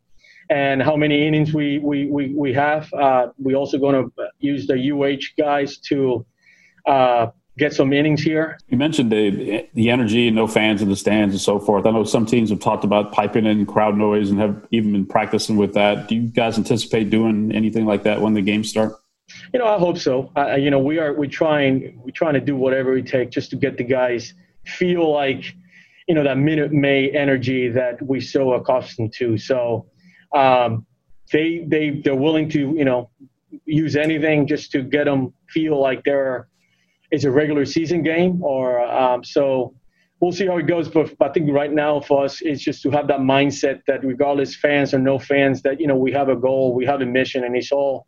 and 0.49 0.81
how 0.81 0.95
many 0.95 1.27
innings 1.27 1.53
we 1.53 1.79
we 1.79 2.09
we, 2.09 2.33
we 2.33 2.53
have. 2.53 2.91
Uh, 2.93 3.27
we 3.37 3.55
also 3.55 3.77
going 3.77 3.95
to 3.95 4.27
use 4.39 4.67
the 4.67 4.77
UH 4.91 5.41
guys 5.41 5.77
to 5.89 6.25
uh, 6.87 7.27
get 7.57 7.73
some 7.73 7.93
innings 7.93 8.21
here. 8.21 8.57
You 8.67 8.77
mentioned 8.77 9.11
the 9.11 9.67
the 9.73 9.89
energy, 9.89 10.27
and 10.27 10.35
no 10.35 10.47
fans 10.47 10.81
in 10.81 10.89
the 10.89 10.95
stands, 10.95 11.33
and 11.33 11.41
so 11.41 11.59
forth. 11.59 11.85
I 11.85 11.91
know 11.91 12.03
some 12.03 12.25
teams 12.25 12.49
have 12.49 12.59
talked 12.59 12.83
about 12.83 13.11
piping 13.11 13.45
in 13.45 13.65
crowd 13.65 13.97
noise 13.97 14.29
and 14.29 14.39
have 14.39 14.65
even 14.71 14.91
been 14.91 15.05
practicing 15.05 15.57
with 15.57 15.73
that. 15.73 16.07
Do 16.07 16.15
you 16.15 16.27
guys 16.27 16.57
anticipate 16.57 17.09
doing 17.09 17.51
anything 17.51 17.85
like 17.85 18.03
that 18.03 18.21
when 18.21 18.33
the 18.33 18.41
games 18.41 18.69
start? 18.69 18.93
You 19.53 19.59
know, 19.59 19.67
I 19.67 19.79
hope 19.79 19.97
so. 19.97 20.31
I, 20.35 20.57
you 20.57 20.69
know, 20.69 20.79
we 20.79 20.99
are 20.99 21.13
we 21.13 21.27
trying 21.27 21.99
we 22.03 22.11
trying 22.11 22.33
to 22.35 22.41
do 22.41 22.55
whatever 22.55 22.97
it 22.97 23.07
takes 23.07 23.33
just 23.33 23.49
to 23.51 23.55
get 23.55 23.77
the 23.77 23.83
guys 23.83 24.33
feel 24.65 25.11
like 25.11 25.55
you 26.07 26.15
know 26.15 26.23
that 26.23 26.37
Minute 26.37 26.71
Maid 26.71 27.15
energy 27.15 27.69
that 27.69 28.01
we 28.01 28.21
so 28.21 28.53
accustomed 28.53 29.13
to. 29.13 29.37
So 29.37 29.87
um, 30.35 30.85
they 31.31 31.65
they 31.67 32.01
they're 32.03 32.15
willing 32.15 32.49
to 32.49 32.59
you 32.59 32.85
know 32.85 33.09
use 33.65 33.95
anything 33.95 34.45
just 34.45 34.71
to 34.71 34.81
get 34.83 35.05
them 35.05 35.33
feel 35.49 35.79
like 35.79 36.03
they're 36.03 36.47
it's 37.11 37.23
a 37.23 37.31
regular 37.31 37.65
season 37.65 38.03
game 38.03 38.43
or 38.43 38.81
um, 38.81 39.23
so 39.23 39.73
we'll 40.19 40.31
see 40.31 40.45
how 40.47 40.57
it 40.57 40.67
goes 40.67 40.87
but 40.87 41.13
i 41.21 41.29
think 41.29 41.51
right 41.51 41.73
now 41.73 41.99
for 41.99 42.25
us 42.25 42.41
it's 42.41 42.61
just 42.61 42.81
to 42.81 42.89
have 42.89 43.07
that 43.07 43.19
mindset 43.19 43.81
that 43.87 44.03
regardless 44.03 44.55
fans 44.55 44.93
or 44.93 44.99
no 44.99 45.19
fans 45.19 45.61
that 45.61 45.79
you 45.79 45.87
know 45.87 45.95
we 45.95 46.11
have 46.11 46.29
a 46.29 46.35
goal 46.35 46.73
we 46.73 46.85
have 46.85 47.01
a 47.01 47.05
mission 47.05 47.43
and 47.43 47.55
it's 47.55 47.71
all 47.71 48.07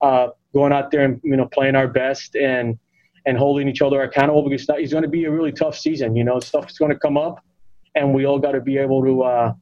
uh, 0.00 0.28
going 0.52 0.72
out 0.72 0.90
there 0.90 1.04
and 1.04 1.20
you 1.24 1.36
know 1.36 1.46
playing 1.46 1.74
our 1.74 1.88
best 1.88 2.34
and 2.36 2.78
and 3.26 3.38
holding 3.38 3.68
each 3.68 3.80
other 3.80 4.02
accountable 4.02 4.46
because 4.48 4.66
it's 4.68 4.92
going 4.92 5.02
to 5.02 5.08
be 5.08 5.24
a 5.24 5.30
really 5.30 5.52
tough 5.52 5.76
season 5.76 6.14
you 6.16 6.24
know 6.24 6.38
stuff's 6.40 6.78
going 6.78 6.90
to 6.90 6.98
come 6.98 7.16
up 7.16 7.42
and 7.94 8.12
we 8.12 8.26
all 8.26 8.38
got 8.38 8.52
to 8.52 8.60
be 8.60 8.76
able 8.76 9.02
to 9.02 9.22
uh, 9.22 9.52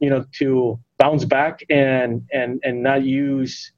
you 0.00 0.10
know 0.10 0.24
to 0.32 0.78
bounce 0.98 1.24
back 1.24 1.60
and 1.70 2.22
and 2.32 2.60
and 2.64 2.82
not 2.82 3.02
use 3.02 3.72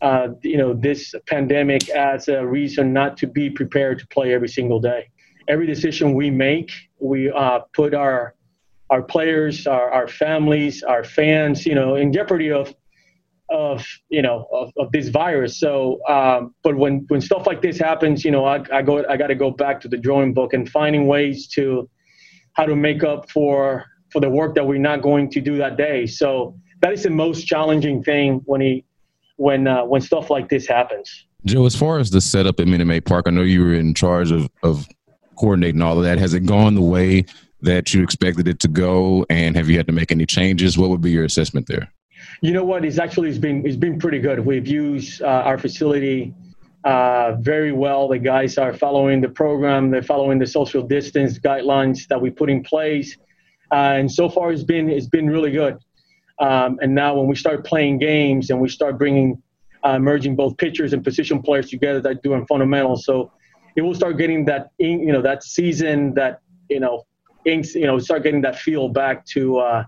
uh, 0.00 0.28
you 0.42 0.56
know 0.56 0.74
this 0.74 1.14
pandemic 1.26 1.88
as 1.90 2.28
a 2.28 2.46
reason 2.46 2.92
not 2.92 3.16
to 3.18 3.26
be 3.26 3.50
prepared 3.50 3.98
to 3.98 4.06
play 4.08 4.32
every 4.32 4.48
single 4.48 4.80
day. 4.80 5.10
Every 5.48 5.66
decision 5.66 6.14
we 6.14 6.30
make, 6.30 6.70
we 7.00 7.30
uh, 7.30 7.60
put 7.72 7.94
our 7.94 8.34
our 8.90 9.02
players, 9.02 9.66
our, 9.66 9.90
our 9.90 10.08
families, 10.08 10.82
our 10.82 11.04
fans, 11.04 11.66
you 11.66 11.74
know, 11.74 11.96
in 11.96 12.12
jeopardy 12.12 12.50
of 12.50 12.74
of 13.50 13.86
you 14.10 14.20
know 14.20 14.46
of, 14.52 14.72
of 14.78 14.92
this 14.92 15.08
virus. 15.08 15.58
So, 15.58 16.00
um, 16.08 16.54
but 16.62 16.76
when 16.76 17.04
when 17.08 17.20
stuff 17.20 17.46
like 17.46 17.62
this 17.62 17.78
happens, 17.78 18.24
you 18.24 18.30
know, 18.30 18.44
I, 18.44 18.62
I 18.72 18.82
go 18.82 19.04
I 19.08 19.16
got 19.16 19.28
to 19.28 19.34
go 19.34 19.50
back 19.50 19.80
to 19.82 19.88
the 19.88 19.96
drawing 19.96 20.34
book 20.34 20.52
and 20.52 20.68
finding 20.68 21.06
ways 21.06 21.48
to 21.48 21.88
how 22.54 22.66
to 22.66 22.76
make 22.76 23.04
up 23.04 23.30
for 23.30 23.84
for 24.12 24.20
the 24.20 24.28
work 24.28 24.54
that 24.54 24.66
we're 24.66 24.78
not 24.78 25.02
going 25.02 25.30
to 25.30 25.40
do 25.40 25.56
that 25.58 25.76
day. 25.76 26.06
So 26.06 26.56
that 26.80 26.92
is 26.92 27.02
the 27.02 27.10
most 27.10 27.46
challenging 27.46 28.02
thing 28.02 28.42
when 28.44 28.60
he 28.60 28.84
when 29.38 29.66
uh, 29.66 29.84
when 29.84 30.02
stuff 30.02 30.30
like 30.30 30.48
this 30.50 30.66
happens. 30.66 31.26
Joe, 31.46 31.64
as 31.64 31.74
far 31.74 31.98
as 31.98 32.10
the 32.10 32.20
setup 32.20 32.60
at 32.60 32.68
Minute 32.68 32.84
Maid 32.84 33.06
Park, 33.06 33.26
I 33.26 33.30
know 33.30 33.42
you 33.42 33.64
were 33.64 33.74
in 33.74 33.94
charge 33.94 34.30
of 34.30 34.48
of 34.62 34.86
coordinating 35.36 35.80
all 35.80 35.96
of 35.96 36.04
that. 36.04 36.18
Has 36.18 36.34
it 36.34 36.44
gone 36.44 36.74
the 36.74 36.82
way 36.82 37.24
that 37.62 37.94
you 37.94 38.02
expected 38.02 38.46
it 38.46 38.60
to 38.60 38.68
go, 38.68 39.24
and 39.30 39.56
have 39.56 39.68
you 39.68 39.76
had 39.76 39.86
to 39.86 39.92
make 39.92 40.12
any 40.12 40.26
changes? 40.26 40.76
What 40.76 40.90
would 40.90 41.00
be 41.00 41.10
your 41.10 41.24
assessment 41.24 41.66
there? 41.66 41.92
You 42.40 42.52
know 42.52 42.64
what? 42.64 42.84
It's 42.84 42.98
actually 42.98 43.30
it's 43.30 43.38
been 43.38 43.64
it's 43.64 43.76
been 43.76 43.98
pretty 43.98 44.18
good. 44.18 44.40
We've 44.40 44.66
used 44.66 45.22
uh, 45.22 45.26
our 45.26 45.56
facility 45.56 46.34
uh, 46.84 47.36
very 47.40 47.72
well. 47.72 48.08
The 48.08 48.18
guys 48.18 48.58
are 48.58 48.72
following 48.72 49.20
the 49.20 49.28
program. 49.28 49.90
They're 49.90 50.02
following 50.02 50.38
the 50.38 50.46
social 50.46 50.82
distance 50.82 51.38
guidelines 51.38 52.06
that 52.08 52.20
we 52.20 52.30
put 52.30 52.50
in 52.50 52.62
place, 52.62 53.16
uh, 53.70 53.94
and 53.98 54.10
so 54.10 54.28
far 54.28 54.52
it's 54.52 54.64
been 54.64 54.90
it's 54.90 55.08
been 55.08 55.28
really 55.28 55.52
good. 55.52 55.78
Um, 56.40 56.78
and 56.80 56.94
now 56.94 57.16
when 57.16 57.26
we 57.26 57.34
start 57.34 57.64
playing 57.64 57.98
games 57.98 58.50
and 58.50 58.60
we 58.60 58.68
start 58.68 58.98
bringing, 58.98 59.42
uh, 59.82 59.98
merging 59.98 60.36
both 60.36 60.56
pitchers 60.56 60.92
and 60.92 61.02
position 61.02 61.42
players 61.42 61.70
together, 61.70 62.00
that 62.00 62.22
doing 62.22 62.46
fundamentals. 62.46 63.04
So 63.04 63.32
it 63.76 63.82
will 63.82 63.94
start 63.94 64.18
getting 64.18 64.44
that, 64.46 64.70
you 64.78 65.12
know, 65.12 65.22
that 65.22 65.42
season, 65.42 66.14
that, 66.14 66.40
you 66.68 66.80
know, 66.80 67.06
inks, 67.44 67.74
you 67.74 67.86
know, 67.86 67.98
start 67.98 68.22
getting 68.22 68.40
that 68.42 68.58
feel 68.58 68.88
back 68.88 69.24
to 69.26 69.58
uh, 69.58 69.84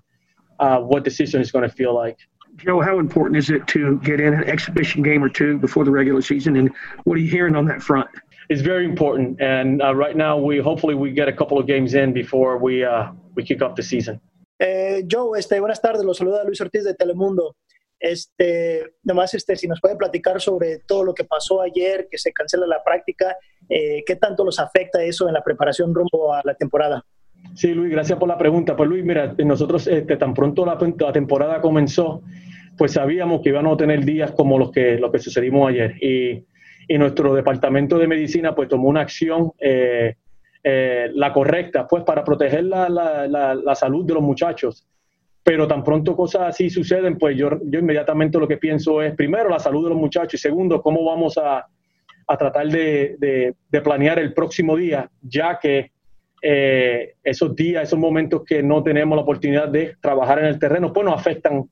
uh, 0.58 0.78
what 0.78 1.04
the 1.04 1.10
season 1.10 1.40
is 1.40 1.50
going 1.50 1.68
to 1.68 1.74
feel 1.74 1.94
like. 1.94 2.18
Joe, 2.56 2.80
how 2.80 2.98
important 2.98 3.36
is 3.36 3.50
it 3.50 3.66
to 3.68 3.98
get 4.00 4.20
in 4.20 4.34
an 4.34 4.44
exhibition 4.44 5.02
game 5.02 5.22
or 5.22 5.28
two 5.28 5.58
before 5.58 5.84
the 5.84 5.90
regular 5.90 6.20
season? 6.20 6.56
And 6.56 6.70
what 7.04 7.16
are 7.16 7.20
you 7.20 7.30
hearing 7.30 7.56
on 7.56 7.64
that 7.66 7.82
front? 7.82 8.08
It's 8.48 8.60
very 8.60 8.84
important. 8.84 9.40
And 9.40 9.80
uh, 9.80 9.94
right 9.94 10.16
now, 10.16 10.36
we 10.36 10.58
hopefully 10.58 10.94
we 10.94 11.12
get 11.12 11.28
a 11.28 11.32
couple 11.32 11.58
of 11.58 11.66
games 11.66 11.94
in 11.94 12.12
before 12.12 12.58
we 12.58 12.84
uh, 12.84 13.12
we 13.34 13.44
kick 13.44 13.62
off 13.62 13.76
the 13.76 13.82
season. 13.82 14.20
Eh, 14.62 15.06
Joe, 15.10 15.38
este, 15.38 15.58
buenas 15.58 15.80
tardes, 15.80 16.04
los 16.04 16.18
saluda 16.18 16.44
Luis 16.44 16.60
Ortiz 16.60 16.84
de 16.84 16.92
Telemundo. 16.92 17.56
Este, 17.98 18.92
nomás 19.02 19.32
este, 19.32 19.56
si 19.56 19.66
nos 19.66 19.80
puede 19.80 19.96
platicar 19.96 20.38
sobre 20.38 20.80
todo 20.86 21.02
lo 21.02 21.14
que 21.14 21.24
pasó 21.24 21.62
ayer, 21.62 22.08
que 22.10 22.18
se 22.18 22.30
cancela 22.30 22.66
la 22.66 22.84
práctica, 22.84 23.36
eh, 23.70 24.04
¿qué 24.06 24.16
tanto 24.16 24.44
los 24.44 24.60
afecta 24.60 25.02
eso 25.02 25.28
en 25.28 25.34
la 25.34 25.42
preparación 25.42 25.94
rumbo 25.94 26.34
a 26.34 26.42
la 26.44 26.54
temporada? 26.54 27.02
Sí, 27.54 27.72
Luis, 27.72 27.90
gracias 27.90 28.18
por 28.18 28.28
la 28.28 28.36
pregunta. 28.36 28.76
Pues 28.76 28.86
Luis, 28.86 29.02
mira, 29.02 29.34
nosotros 29.38 29.86
este, 29.86 30.18
tan 30.18 30.34
pronto 30.34 30.66
la, 30.66 30.76
temporada 31.10 31.62
comenzó, 31.62 32.22
pues 32.76 32.92
sabíamos 32.92 33.40
que 33.40 33.48
íbamos 33.48 33.74
a 33.74 33.76
tener 33.78 34.04
días 34.04 34.32
como 34.32 34.58
los 34.58 34.70
que, 34.72 34.98
los 34.98 35.10
que 35.10 35.20
sucedimos 35.20 35.70
ayer. 35.70 35.94
Y, 36.02 36.44
y 36.86 36.98
nuestro 36.98 37.34
departamento 37.34 37.96
de 37.98 38.06
medicina 38.06 38.54
pues 38.54 38.68
tomó 38.68 38.88
una 38.88 39.00
acción 39.00 39.52
eh, 39.58 40.16
eh, 40.62 41.10
la 41.14 41.32
correcta, 41.32 41.86
pues 41.86 42.04
para 42.04 42.22
proteger 42.22 42.64
la, 42.64 42.88
la, 42.88 43.26
la, 43.54 43.74
salud 43.74 44.04
de 44.04 44.14
los 44.14 44.22
muchachos. 44.22 44.86
Pero 45.42 45.66
tan 45.66 45.82
pronto 45.82 46.14
cosas 46.14 46.42
así 46.42 46.68
suceden, 46.68 47.16
pues 47.16 47.36
yo, 47.36 47.50
yo 47.64 47.78
inmediatamente 47.78 48.38
lo 48.38 48.46
que 48.46 48.58
pienso 48.58 49.00
es, 49.00 49.14
primero, 49.14 49.48
la 49.48 49.58
salud 49.58 49.84
de 49.84 49.90
los 49.90 49.98
muchachos 49.98 50.34
y 50.34 50.38
segundo, 50.38 50.82
cómo 50.82 51.02
vamos 51.04 51.38
a, 51.38 51.66
a 52.30 52.36
tratar 52.36 52.68
de, 52.68 53.16
de, 53.18 53.80
planear 53.80 54.18
el 54.18 54.32
próximo 54.32 54.76
día, 54.76 55.10
ya 55.22 55.58
que 55.58 55.90
eh, 56.42 57.14
esos 57.24 57.56
días, 57.56 57.84
esos 57.84 57.98
momentos 57.98 58.44
que 58.44 58.62
no 58.62 58.82
tenemos 58.82 59.16
la 59.16 59.22
oportunidad 59.22 59.68
de 59.68 59.96
trabajar 60.00 60.38
en 60.38 60.44
el 60.44 60.58
terreno, 60.58 60.92
pues 60.92 61.04
nos 61.04 61.18
afectan 61.18 61.68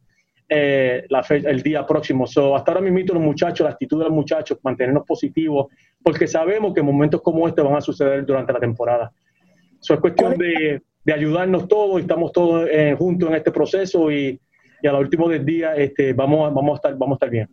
eh, 0.49 1.05
la 1.09 1.25
el 1.29 1.63
día 1.63 1.87
próximo. 1.87 2.27
So, 2.27 2.57
hasta 2.57 2.73
ahora 2.73 2.81
mismo 2.81 3.15
los 3.15 3.23
muchachos, 3.23 3.65
la 3.65 3.71
actitud 3.71 3.99
de 3.99 4.05
los 4.05 4.15
muchachos, 4.15 4.59
mantenernos 4.63 5.05
positivos, 5.05 5.67
porque 6.03 6.27
sabemos 6.27 6.73
que 6.75 6.83
momentos 6.83 7.21
como 7.23 7.47
este 7.47 7.63
van 7.63 7.77
a 7.77 7.81
suceder 7.81 8.25
durante 8.25 8.53
la 8.53 8.61
temporada. 8.61 9.13
So, 9.81 9.95
es 9.95 10.01
cuestión 10.01 10.37
de, 10.39 10.83
de 11.05 11.13
ayudarnos 11.13 11.69
todos, 11.69 12.01
estamos 12.01 12.33
todos 12.33 12.69
eh, 12.71 12.95
juntos 12.99 13.29
en 13.29 13.37
este 13.37 13.53
proceso 13.53 14.11
y, 14.11 14.41
y 14.83 14.87
a 14.87 14.93
los 14.93 15.01
últimos 15.01 15.31
del 15.31 15.45
día 15.45 15.75
este, 15.77 16.13
vamos, 16.13 16.53
vamos, 16.55 16.73
a 16.73 16.77
estar, 16.77 16.97
vamos 16.97 17.15
a 17.15 17.17
estar 17.17 17.31
bien. 17.31 17.49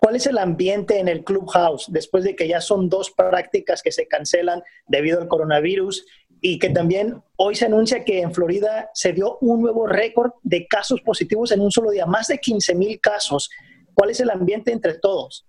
¿Cuál 0.00 0.16
es 0.16 0.26
el 0.26 0.36
ambiente 0.36 0.98
en 0.98 1.08
el 1.08 1.24
clubhouse 1.24 1.86
después 1.90 2.22
de 2.24 2.36
que 2.36 2.46
ya 2.46 2.60
son 2.60 2.88
dos 2.90 3.10
prácticas 3.10 3.82
que 3.82 3.90
se 3.90 4.06
cancelan 4.06 4.62
debido 4.86 5.20
al 5.20 5.28
coronavirus 5.28 6.06
y 6.40 6.58
que 6.58 6.70
también 6.70 7.20
hoy 7.36 7.54
se 7.54 7.66
anuncia 7.66 8.04
que 8.04 8.20
en 8.20 8.32
Florida 8.32 8.90
se 8.94 9.12
dio 9.12 9.38
un 9.40 9.62
nuevo 9.62 9.86
récord 9.86 10.32
de 10.42 10.66
casos 10.66 11.00
positivos 11.00 11.52
en 11.52 11.60
un 11.60 11.70
solo 11.70 11.90
día, 11.90 12.06
más 12.06 12.28
de 12.28 12.38
15 12.38 12.74
mil 12.74 13.00
casos. 13.00 13.50
¿Cuál 13.94 14.10
es 14.10 14.20
el 14.20 14.30
ambiente 14.30 14.72
entre 14.72 14.98
todos? 14.98 15.46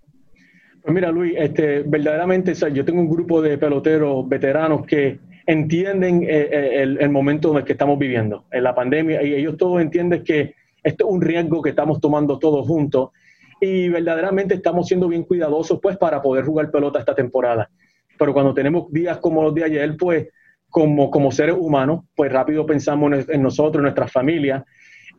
Pues 0.81 0.93
mira, 0.93 1.11
Luis, 1.11 1.33
este, 1.37 1.83
verdaderamente 1.83 2.53
yo 2.73 2.85
tengo 2.85 3.01
un 3.01 3.09
grupo 3.09 3.41
de 3.41 3.57
peloteros 3.57 4.27
veteranos 4.27 4.85
que 4.85 5.19
entienden 5.45 6.23
eh, 6.23 6.49
eh, 6.51 6.81
el, 6.99 7.09
momento 7.09 7.51
en 7.51 7.57
el 7.57 7.63
que 7.65 7.73
estamos 7.73 7.97
viviendo, 7.99 8.45
en 8.51 8.63
la 8.63 8.73
pandemia, 8.73 9.21
y 9.23 9.33
ellos 9.33 9.57
todos 9.57 9.81
entienden 9.81 10.23
que 10.23 10.55
esto 10.83 11.05
es 11.07 11.11
un 11.11 11.21
riesgo 11.21 11.61
que 11.61 11.71
estamos 11.71 11.99
tomando 11.99 12.39
todos 12.39 12.65
juntos 12.65 13.09
y 13.59 13.89
verdaderamente 13.89 14.55
estamos 14.55 14.87
siendo 14.87 15.07
bien 15.07 15.23
cuidadosos 15.23 15.79
pues 15.81 15.97
para 15.97 16.21
poder 16.21 16.45
jugar 16.45 16.71
pelota 16.71 16.99
esta 16.99 17.13
temporada. 17.13 17.69
Pero 18.17 18.33
cuando 18.33 18.53
tenemos 18.53 18.91
días 18.91 19.17
como 19.17 19.43
los 19.43 19.53
de 19.53 19.65
ayer, 19.65 19.97
pues 19.97 20.27
como, 20.69 21.09
como 21.09 21.31
seres 21.31 21.55
humanos, 21.57 22.05
pues 22.15 22.31
rápido 22.31 22.65
pensamos 22.65 23.27
en, 23.27 23.41
nosotros, 23.41 23.77
en 23.77 23.83
nuestras 23.83 24.11
familias, 24.11 24.63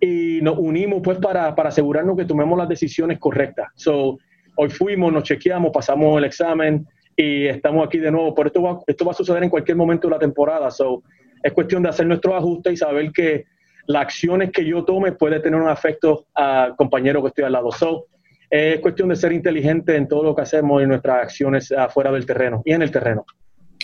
y 0.00 0.40
nos 0.42 0.58
unimos 0.58 1.00
pues 1.02 1.18
para, 1.18 1.54
para, 1.54 1.68
asegurarnos 1.68 2.16
que 2.16 2.24
tomemos 2.24 2.58
las 2.58 2.68
decisiones 2.68 3.18
correctas. 3.18 3.68
So, 3.74 4.18
hoy 4.56 4.70
fuimos, 4.70 5.12
nos 5.12 5.24
chequeamos, 5.24 5.70
pasamos 5.72 6.16
el 6.18 6.24
examen 6.24 6.86
y 7.16 7.46
estamos 7.46 7.86
aquí 7.86 7.98
de 7.98 8.10
nuevo. 8.10 8.34
Pero 8.34 8.46
esto 8.46 8.62
va, 8.62 8.78
esto 8.86 9.04
va 9.04 9.10
a 9.10 9.14
suceder 9.14 9.42
en 9.42 9.50
cualquier 9.50 9.76
momento 9.76 10.08
de 10.08 10.12
la 10.12 10.18
temporada. 10.18 10.70
So, 10.70 11.02
es 11.42 11.52
cuestión 11.52 11.82
de 11.82 11.90
hacer 11.90 12.06
nuestros 12.06 12.34
ajustes 12.34 12.72
y 12.72 12.76
saber 12.78 13.12
que 13.12 13.44
las 13.86 14.02
acciones 14.02 14.50
que 14.52 14.64
yo 14.64 14.84
tome 14.84 15.12
puede 15.12 15.40
tener 15.40 15.60
un 15.60 15.68
efecto 15.68 16.26
al 16.34 16.76
compañero 16.76 17.20
que 17.20 17.28
estoy 17.28 17.44
al 17.44 17.52
lado. 17.52 17.70
So, 17.70 18.06
es 18.48 18.80
cuestión 18.80 19.10
de 19.10 19.16
ser 19.16 19.32
inteligente 19.32 19.96
en 19.96 20.08
todo 20.08 20.24
lo 20.24 20.34
que 20.34 20.42
hacemos 20.42 20.82
y 20.82 20.86
nuestras 20.86 21.24
acciones 21.24 21.70
afuera 21.72 22.10
del 22.10 22.24
terreno 22.24 22.62
y 22.64 22.72
en 22.72 22.82
el 22.82 22.90
terreno. 22.90 23.26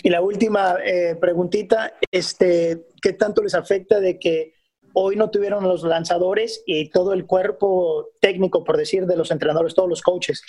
Y 0.03 0.09
la 0.09 0.21
última 0.21 0.75
eh, 0.85 1.15
preguntita, 1.19 1.93
este, 2.11 2.85
¿qué 3.01 3.13
tanto 3.13 3.41
les 3.41 3.55
afecta 3.55 3.99
de 3.99 4.19
que 4.19 4.53
hoy 4.93 5.15
no 5.15 5.29
tuvieron 5.29 5.63
los 5.63 5.83
lanzadores 5.83 6.63
y 6.65 6.89
todo 6.89 7.13
el 7.13 7.25
cuerpo 7.25 8.09
técnico, 8.21 8.63
por 8.63 8.77
decir, 8.77 9.05
de 9.05 9.17
los 9.17 9.31
entrenadores, 9.31 9.73
todos 9.73 9.89
los 9.89 10.01
coaches? 10.01 10.43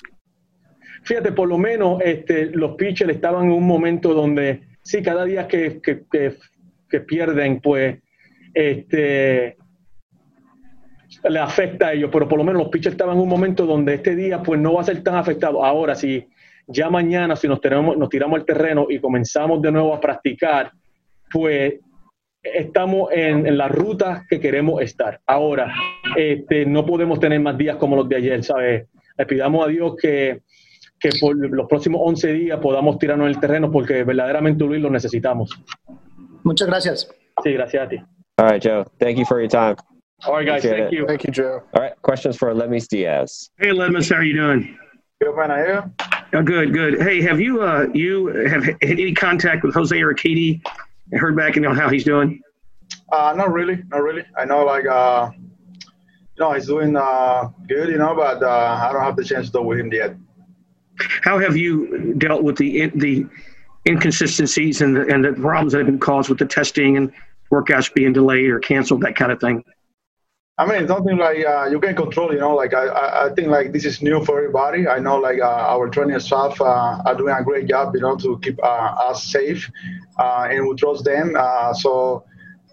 Fíjate, 1.03 1.33
por 1.33 1.49
lo 1.49 1.59
menos 1.59 2.01
este, 2.05 2.47
los 2.47 2.77
pitchers 2.77 3.13
estaban 3.15 3.47
en 3.47 3.53
un 3.53 3.67
momento 3.67 4.15
donde, 4.15 4.63
sí, 4.83 5.03
cada 5.03 5.25
día 5.25 5.49
que, 5.49 5.81
que, 5.81 6.05
que, 6.91 7.01
pierden, 7.01 7.61
pues, 7.61 7.99
este, 8.53 9.57
le 11.29 11.39
afecta 11.39 11.89
a 11.89 11.93
ellos, 11.95 12.11
pero 12.13 12.29
por 12.29 12.39
lo 12.39 12.45
menos 12.45 12.63
los 12.63 12.71
pitchers 12.71 12.95
estaban 12.95 13.17
en 13.17 13.23
un 13.23 13.29
momento 13.29 13.65
donde 13.65 13.95
este 13.95 14.15
día, 14.15 14.43
pues, 14.43 14.61
no 14.61 14.75
va 14.75 14.83
a 14.83 14.85
ser 14.85 15.03
tan 15.03 15.15
afectado. 15.15 15.65
Ahora, 15.65 15.95
si 15.95 16.29
ya 16.69 16.91
mañana, 16.91 17.35
si 17.35 17.49
nos, 17.49 17.61
tenemos, 17.61 17.97
nos 17.97 18.09
tiramos 18.09 18.39
al 18.39 18.45
terreno 18.45 18.87
y 18.89 19.01
comenzamos 19.01 19.61
de 19.63 19.73
nuevo 19.73 19.95
a 19.95 20.01
practicar, 20.01 20.71
pues 21.31 21.75
estamos 22.43 23.11
en, 23.13 23.57
la 23.57 23.69
ruta 23.69 24.25
que 24.29 24.39
queremos 24.39 24.81
estar. 24.83 25.21
Ahora, 25.27 25.75
este, 26.17 26.67
no 26.67 26.85
podemos 26.85 27.19
tener 27.19 27.41
más 27.41 27.57
días 27.57 27.77
como 27.77 27.97
los 27.97 28.09
de 28.09 28.17
ayer, 28.17 28.45
¿sabes? 28.45 28.87
Le 29.17 29.27
pidamos 29.27 29.67
a 29.67 29.69
Dios 29.69 29.97
que, 30.01 30.43
que 31.01 31.11
por 31.21 31.37
los 31.37 31.67
próximos 31.67 32.01
11 32.05 32.33
días 32.33 32.61
podamos 32.61 32.99
tirarnos 32.99 33.27
en 33.27 33.35
el 33.35 33.41
terreno 33.41 33.71
porque 33.71 34.05
verdaderamente, 34.05 34.65
Luis, 34.65 34.81
lo 34.81 34.91
necesitamos. 34.91 35.51
Muchas 36.45 36.69
gracias. 36.69 37.11
Sí, 37.43 37.53
gracias 37.53 37.87
a 37.87 37.89
ti. 37.89 37.97
All 38.39 38.49
right, 38.49 38.63
Joe. 38.63 38.85
Thank 38.99 39.17
you 39.17 39.25
for 39.25 39.41
your 39.41 39.49
time. 39.49 39.77
All 40.25 40.35
right, 40.35 40.47
guys. 40.47 40.65
Appreciate 40.65 40.91
thank 40.91 40.93
it. 40.93 40.97
you. 40.97 41.07
Thank 41.07 41.25
you, 41.25 41.33
Joe. 41.33 41.63
All 41.75 41.83
right. 41.83 41.95
Questions 42.03 42.37
for 42.37 42.53
Lemis 42.55 42.89
Diaz. 42.89 43.51
Hey, 43.59 43.71
Lemis. 43.71 44.11
How 44.11 44.17
are 44.17 44.25
you 44.25 44.35
doing? 44.35 44.77
Good, 45.21 45.37
man. 45.37 45.51
Are 45.51 45.67
you? 45.67 46.09
Oh, 46.35 46.43
good, 46.43 46.75
good. 46.75 47.01
Hey, 47.01 47.23
have 47.23 47.41
you 47.41 47.63
uh, 47.63 47.87
you 47.95 48.27
have 48.27 48.63
had 48.63 48.77
any 48.83 49.15
contact 49.15 49.65
with 49.65 49.75
Jose 49.75 49.97
Urquidy? 49.97 50.61
Heard 51.13 51.35
back 51.37 51.57
and 51.57 51.63
know 51.63 51.73
how 51.73 51.89
he's 51.89 52.05
doing? 52.05 52.43
Uh, 53.11 53.33
not 53.35 53.51
really, 53.51 53.83
not 53.89 54.03
really. 54.03 54.25
I 54.37 54.45
know 54.45 54.65
like 54.65 54.87
uh, 54.87 55.31
you 55.33 56.39
know 56.39 56.53
he's 56.53 56.67
doing 56.67 56.95
uh, 56.97 57.49
good, 57.67 57.89
you 57.89 57.97
know, 57.97 58.15
but 58.15 58.43
uh, 58.43 58.87
I 58.89 58.93
don't 58.93 59.03
have 59.03 59.17
the 59.17 59.25
chance 59.25 59.47
to 59.47 59.53
talk 59.53 59.65
with 59.65 59.79
him 59.79 59.91
yet. 59.91 60.17
How 61.23 61.39
have 61.39 61.57
you 61.57 62.13
dealt 62.19 62.43
with 62.43 62.59
the 62.59 62.89
the 62.95 63.27
inconsistencies 63.87 64.83
and 64.83 64.97
the, 64.97 65.07
and 65.07 65.25
the 65.25 65.33
problems 65.33 65.73
that 65.73 65.79
have 65.79 65.87
been 65.87 65.99
caused 65.99 66.29
with 66.29 66.39
the 66.39 66.47
testing 66.47 66.99
and 66.99 67.11
workouts 67.51 67.93
being 67.95 68.13
delayed 68.13 68.51
or 68.51 68.59
canceled, 68.59 69.01
that 69.01 69.17
kind 69.17 69.33
of 69.33 69.41
thing? 69.41 69.65
I 70.59 70.67
mean, 70.67 70.83
it's 70.83 70.91
something 70.91 71.17
like 71.17 71.47
uh, 71.47 71.67
you 71.67 71.79
can 71.79 71.95
control. 71.95 72.33
You 72.33 72.41
know, 72.41 72.55
like 72.55 72.75
I, 72.75 73.27
I 73.27 73.35
think 73.35 73.47
like 73.49 73.73
this 73.73 73.85
is 73.85 74.03
new 74.03 74.25
for 74.25 74.39
everybody. 74.39 74.89
I 74.89 74.99
know 74.99 75.17
like 75.17 75.39
uh, 75.41 75.75
our 75.75 75.89
training 75.89 76.19
staff 76.19 76.61
uh, 76.61 77.01
are 77.07 77.15
doing 77.15 77.33
a 77.33 77.45
great 77.45 77.69
job. 77.69 77.95
You 77.95 78.01
know, 78.01 78.17
to 78.17 78.39
keep 78.41 78.59
uh, 78.63 79.09
us 79.09 79.23
safe, 79.23 79.71
uh, 80.19 80.49
and 80.51 80.67
we 80.67 80.75
trust 80.75 81.05
them. 81.05 81.37
Uh, 81.39 81.73
so 81.73 82.25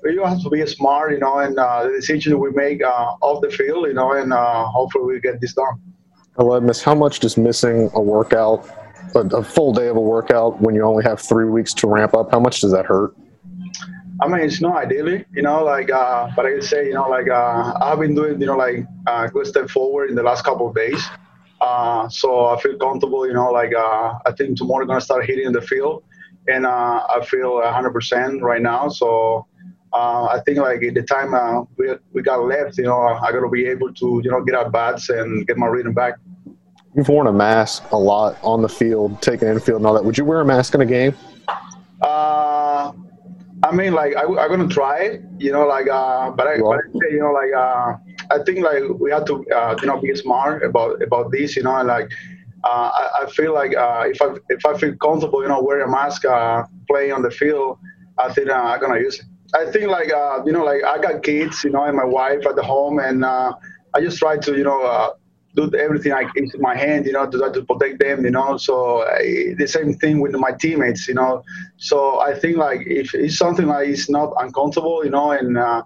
you 0.04 0.24
have 0.24 0.42
to 0.42 0.50
be 0.50 0.66
smart. 0.66 1.12
You 1.12 1.20
know, 1.20 1.38
and 1.38 1.58
the 1.58 1.94
decision 1.96 2.40
we 2.40 2.50
make 2.50 2.82
off 2.84 3.42
the 3.42 3.52
field. 3.52 3.86
You 3.86 3.94
know, 3.94 4.14
and 4.14 4.34
hopefully 4.34 5.14
we 5.14 5.20
get 5.20 5.40
this 5.40 5.54
done. 5.54 5.80
Hello, 6.38 6.60
Miss, 6.60 6.82
how 6.82 6.96
much 6.96 7.20
does 7.20 7.38
missing 7.38 7.90
a 7.94 8.02
workout, 8.02 8.68
a, 9.14 9.20
a 9.20 9.44
full 9.44 9.74
day 9.74 9.88
of 9.88 9.96
a 9.96 10.02
workout, 10.02 10.60
when 10.60 10.74
you 10.74 10.82
only 10.82 11.04
have 11.04 11.22
three 11.22 11.46
weeks 11.46 11.74
to 11.76 11.88
ramp 11.88 12.14
up, 12.14 12.32
how 12.32 12.40
much 12.40 12.60
does 12.62 12.72
that 12.72 12.86
hurt? 12.86 13.16
I 14.22 14.28
mean, 14.28 14.42
it's 14.42 14.62
not 14.62 14.78
ideally, 14.78 15.26
you 15.34 15.42
know, 15.42 15.64
like, 15.64 15.92
uh, 15.92 16.30
but 16.36 16.46
I 16.46 16.52
can 16.52 16.62
say, 16.62 16.88
you 16.88 16.94
know, 16.94 17.10
like, 17.10 17.30
uh, 17.30 17.74
I've 17.82 18.00
been 18.00 18.16
doing, 18.16 18.40
you 18.40 18.48
know, 18.48 18.56
like, 18.56 18.86
uh, 19.08 19.28
good 19.28 19.46
step 19.46 19.70
forward 19.70 20.10
in 20.10 20.16
the 20.16 20.24
last 20.24 20.46
couple 20.46 20.70
of 20.70 20.76
days. 20.76 21.04
Uh, 21.60 22.08
so 22.08 22.46
I 22.46 22.62
feel 22.62 22.78
comfortable, 22.78 23.28
you 23.28 23.34
know, 23.34 23.52
like, 23.52 23.74
uh, 23.76 24.14
I 24.26 24.32
think 24.38 24.58
tomorrow 24.58 24.84
I'm 24.84 24.88
going 24.88 25.00
to 25.00 25.06
start 25.06 25.26
hitting 25.26 25.52
the 25.52 25.62
field. 25.62 26.04
And 26.48 26.66
uh, 26.66 27.06
I 27.10 27.26
feel 27.26 27.60
100% 27.60 28.42
right 28.42 28.62
now. 28.62 28.88
So 28.88 29.48
uh, 29.92 30.26
I 30.26 30.40
think, 30.46 30.60
like, 30.60 30.80
the 30.80 31.02
time 31.02 31.34
uh, 31.34 31.64
we, 31.78 31.94
we 32.14 32.22
got 32.22 32.42
left, 32.46 32.78
you 32.78 32.86
know, 32.86 32.98
I 32.98 33.32
got 33.32 33.42
to 33.42 33.50
be 33.50 33.66
able 33.66 33.94
to, 33.94 34.22
you 34.24 34.32
know, 34.32 34.42
get 34.44 34.56
out 34.56 34.72
bats 34.72 35.10
and 35.10 35.46
get 35.46 35.58
my 35.58 35.68
rhythm 35.68 35.94
back. 35.94 36.14
You've 36.96 37.10
worn 37.10 37.28
a 37.28 37.34
mask 37.34 37.84
a 37.92 37.98
lot 37.98 38.38
on 38.42 38.62
the 38.62 38.70
field, 38.70 39.22
taking 39.22 39.50
infield 39.50 39.80
and 39.80 39.88
all 39.88 39.94
that. 39.96 40.06
Would 40.06 40.18
you 40.18 40.24
wear 40.24 40.40
a 40.40 40.46
mask 40.46 40.74
in 40.74 40.80
a 40.80 40.86
game? 40.86 41.14
I 43.66 43.72
mean, 43.72 43.94
like 43.94 44.16
I, 44.16 44.22
am 44.22 44.36
gonna 44.36 44.68
try 44.68 45.00
it, 45.00 45.22
you 45.40 45.52
know, 45.52 45.66
like, 45.66 45.88
uh, 45.90 46.30
but 46.30 46.46
I, 46.46 46.60
but 46.60 46.78
I 46.78 46.88
say, 47.00 47.10
you 47.16 47.20
know, 47.20 47.32
like, 47.32 47.52
uh, 47.52 47.96
I 48.30 48.44
think 48.46 48.60
like 48.60 48.84
we 49.00 49.10
have 49.12 49.26
to, 49.26 49.44
uh, 49.50 49.76
you 49.82 49.88
know, 49.88 50.00
be 50.00 50.16
smart 50.16 50.64
about 50.64 51.02
about 51.02 51.32
this, 51.32 51.56
you 51.56 51.64
know, 51.64 51.76
and 51.76 51.88
like, 51.88 52.12
uh, 52.64 52.90
I, 52.94 53.24
I, 53.24 53.32
feel 53.32 53.54
like 53.56 53.76
uh, 53.76 54.04
if 54.06 54.22
I 54.22 54.36
if 54.50 54.64
I 54.68 54.78
feel 54.78 54.96
comfortable, 54.98 55.42
you 55.42 55.50
know, 55.50 55.64
wearing 55.64 55.88
a 55.88 55.92
mask, 55.92 56.26
uh, 56.26 56.64
playing 56.88 57.14
on 57.14 57.24
the 57.24 57.32
field, 57.32 57.80
I 58.20 58.32
think 58.32 58.50
uh, 58.50 58.54
I'm 58.54 58.80
gonna 58.80 59.00
use 59.00 59.20
it. 59.20 59.26
I 59.56 59.72
think 59.72 59.90
like, 59.90 60.14
uh, 60.14 60.44
you 60.46 60.52
know, 60.52 60.64
like 60.64 60.84
I 60.84 61.00
got 61.00 61.24
kids, 61.24 61.64
you 61.64 61.72
know, 61.72 61.86
and 61.86 61.98
my 61.98 62.06
wife 62.06 62.46
at 62.46 62.56
the 62.56 62.64
home, 62.64 63.00
and 63.00 63.26
uh, 63.26 63.52
I 63.96 64.02
just 64.02 64.20
try 64.20 64.38
to, 64.38 64.56
you 64.56 64.64
know, 64.64 64.84
uh, 64.84 65.10
do 65.56 65.72
everything 65.76 66.12
I 66.12 66.24
in 66.36 66.50
my 66.60 66.76
hand, 66.76 67.06
you 67.06 67.14
know, 67.14 67.30
to 67.30 67.38
to 67.52 67.64
protect 67.64 68.00
them, 68.00 68.26
you 68.26 68.32
know. 68.32 68.58
So 68.58 69.04
I, 69.04 69.56
the 69.58 69.68
same 69.68 69.94
thing 69.94 70.20
with 70.20 70.34
my 70.34 70.52
teammates, 70.52 71.08
you 71.08 71.14
know. 71.14 71.44
So 71.78 72.20
I 72.20 72.34
think 72.38 72.58
like 72.58 72.82
if 72.86 73.14
it's 73.14 73.38
something 73.38 73.68
like 73.68 73.88
it's 73.88 74.10
not 74.10 74.34
uncomfortable, 74.40 75.04
you 75.04 75.12
know, 75.12 75.32
and 75.32 75.58
uh, 75.58 75.84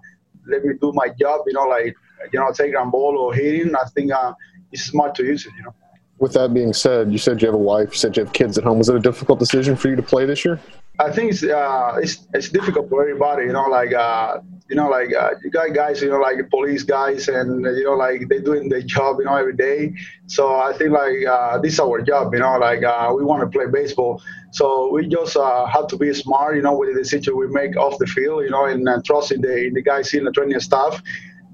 let 0.48 0.66
me 0.66 0.74
do 0.82 0.92
my 0.94 1.10
job, 1.10 1.42
you 1.48 1.54
know, 1.54 1.68
like 1.68 1.96
you 2.34 2.40
know, 2.40 2.52
take 2.52 2.74
a 2.74 2.86
ball 2.86 3.18
or 3.18 3.34
hitting, 3.34 3.76
I 3.76 3.86
think 3.96 4.12
uh, 4.12 4.34
it's 4.72 4.84
smart 4.84 5.16
to 5.16 5.24
use 5.26 5.46
it, 5.46 5.54
you 5.58 5.64
know. 5.64 5.76
With 6.20 6.34
that 6.34 6.54
being 6.54 6.74
said, 6.74 7.12
you 7.12 7.18
said 7.18 7.42
you 7.42 7.48
have 7.48 7.56
a 7.56 7.58
wife, 7.58 7.92
you 7.92 7.98
said 7.98 8.18
you 8.18 8.24
have 8.26 8.34
kids 8.34 8.58
at 8.58 8.64
home. 8.64 8.78
Was 8.78 8.90
it 8.90 8.96
a 8.96 9.00
difficult 9.00 9.40
decision 9.40 9.76
for 9.76 9.88
you 9.88 9.96
to 9.96 10.04
play 10.04 10.26
this 10.26 10.44
year? 10.44 10.60
I 11.00 11.10
think 11.12 11.32
it's 11.32 11.44
uh, 11.44 11.98
it's, 12.02 12.28
it's 12.34 12.50
difficult 12.50 12.90
for 12.90 13.02
everybody, 13.02 13.46
you 13.46 13.54
know, 13.54 13.68
like 13.68 13.94
uh, 13.94 14.40
you 14.70 14.76
know, 14.76 14.90
like 14.90 15.14
uh, 15.16 15.32
you 15.42 15.50
got 15.50 15.74
guys, 15.74 16.02
you 16.02 16.10
know, 16.10 16.20
like 16.20 16.38
police 16.50 16.84
guys, 16.84 17.30
and 17.30 17.64
you 17.64 17.86
know, 17.86 17.94
like 17.94 18.28
they're 18.28 18.42
doing 18.42 18.68
their 18.68 18.82
job, 18.82 19.18
you 19.20 19.26
know, 19.26 19.36
every 19.36 19.56
day. 19.56 19.94
So 20.28 20.60
I 20.60 20.74
think 20.74 20.92
like 20.92 21.26
uh, 21.26 21.58
this 21.60 21.74
is 21.74 21.80
our 21.80 22.02
job, 22.02 22.34
you 22.34 22.42
know, 22.42 22.58
like 22.58 22.84
uh, 22.84 23.14
we 23.16 23.24
want 23.24 23.42
to 23.42 23.48
play 23.48 23.68
baseball. 23.72 24.22
So 24.52 24.92
we 24.92 25.08
just 25.08 25.38
uh, 25.38 25.66
have 25.68 25.88
to 25.88 25.98
be 25.98 26.14
smart, 26.14 26.58
you 26.58 26.64
know, 26.64 26.78
with 26.78 26.94
the 26.94 27.00
decision 27.00 27.38
we 27.38 27.48
make 27.48 27.78
off 27.78 27.98
the 27.98 28.08
field, 28.08 28.44
you 28.44 28.50
know, 28.50 28.66
and 28.66 28.86
trusting 29.06 29.42
the 29.42 29.72
the 29.74 29.82
guys 29.82 30.14
in 30.14 30.26
the 30.26 30.32
training 30.32 30.60
staff. 30.60 31.02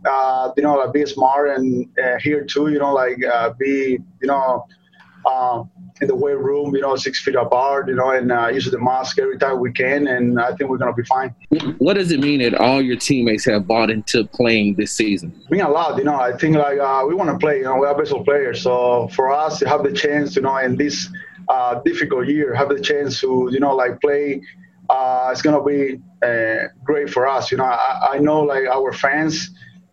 Uh, 0.06 0.52
you 0.56 0.64
know, 0.64 0.76
like 0.76 0.94
be 0.94 1.06
smart 1.06 1.50
and 1.50 1.90
uh, 2.04 2.18
here 2.20 2.44
too, 2.44 2.70
you 2.70 2.80
know, 2.80 2.94
like 2.94 3.24
uh, 3.26 3.52
be, 3.58 4.00
you 4.22 4.28
know. 4.28 4.66
Uh, 5.26 5.64
in 6.02 6.08
the 6.08 6.16
weight 6.16 6.38
room, 6.38 6.76
you 6.76 6.82
know, 6.82 6.96
six 6.96 7.22
feet 7.22 7.36
apart, 7.36 7.88
you 7.88 7.96
know, 7.96 8.12
and 8.12 8.32
uh, 8.32 8.48
use 8.48 8.70
the 8.70 8.80
mask 8.80 9.18
every 9.18 9.38
time 9.38 9.60
we 9.60 9.72
can, 9.72 10.08
and 10.08 10.40
I 10.40 10.54
think 10.54 10.70
we're 10.70 10.78
gonna 10.78 10.94
be 10.94 11.04
fine. 11.04 11.34
What 11.78 11.94
does 11.94 12.12
it 12.12 12.20
mean 12.20 12.42
that 12.42 12.54
all 12.54 12.82
your 12.82 12.98
teammates 12.98 13.46
have 13.46 13.66
bought 13.66 13.90
into 13.90 14.26
playing 14.26 14.76
this 14.76 14.92
season? 14.92 15.34
I 15.48 15.52
mean 15.52 15.62
a 15.62 15.70
lot, 15.70 15.98
you 15.98 16.04
know. 16.04 16.16
I 16.16 16.36
think 16.36 16.58
like 16.58 16.80
uh, 16.80 17.06
we 17.08 17.16
want 17.16 17.30
to 17.32 17.38
play, 17.38 17.60
you 17.60 17.64
know, 17.64 17.78
we 17.78 17.88
are 17.88 17.98
baseball 17.98 18.24
players, 18.24 18.62
so 18.62 19.08
for 19.10 19.32
us 19.32 19.60
to 19.60 19.70
have 19.70 19.84
the 19.84 19.94
chance, 19.94 20.36
you 20.36 20.42
know, 20.42 20.58
in 20.58 20.76
this 20.76 21.10
uh, 21.48 21.76
difficult 21.86 22.28
year, 22.28 22.54
have 22.54 22.70
the 22.70 22.80
chance 22.80 23.20
to, 23.22 23.50
you 23.52 23.60
know, 23.60 23.76
like 23.76 24.00
play. 24.02 24.42
Uh, 24.90 25.30
it's 25.32 25.42
gonna 25.42 25.64
be 25.64 26.00
uh, 26.24 26.68
great 26.84 27.10
for 27.10 27.26
us, 27.26 27.52
you 27.52 27.58
know. 27.58 27.64
I, 27.64 28.10
I 28.14 28.18
know 28.20 28.42
like 28.42 28.68
our 28.68 28.92
fans, 28.92 29.50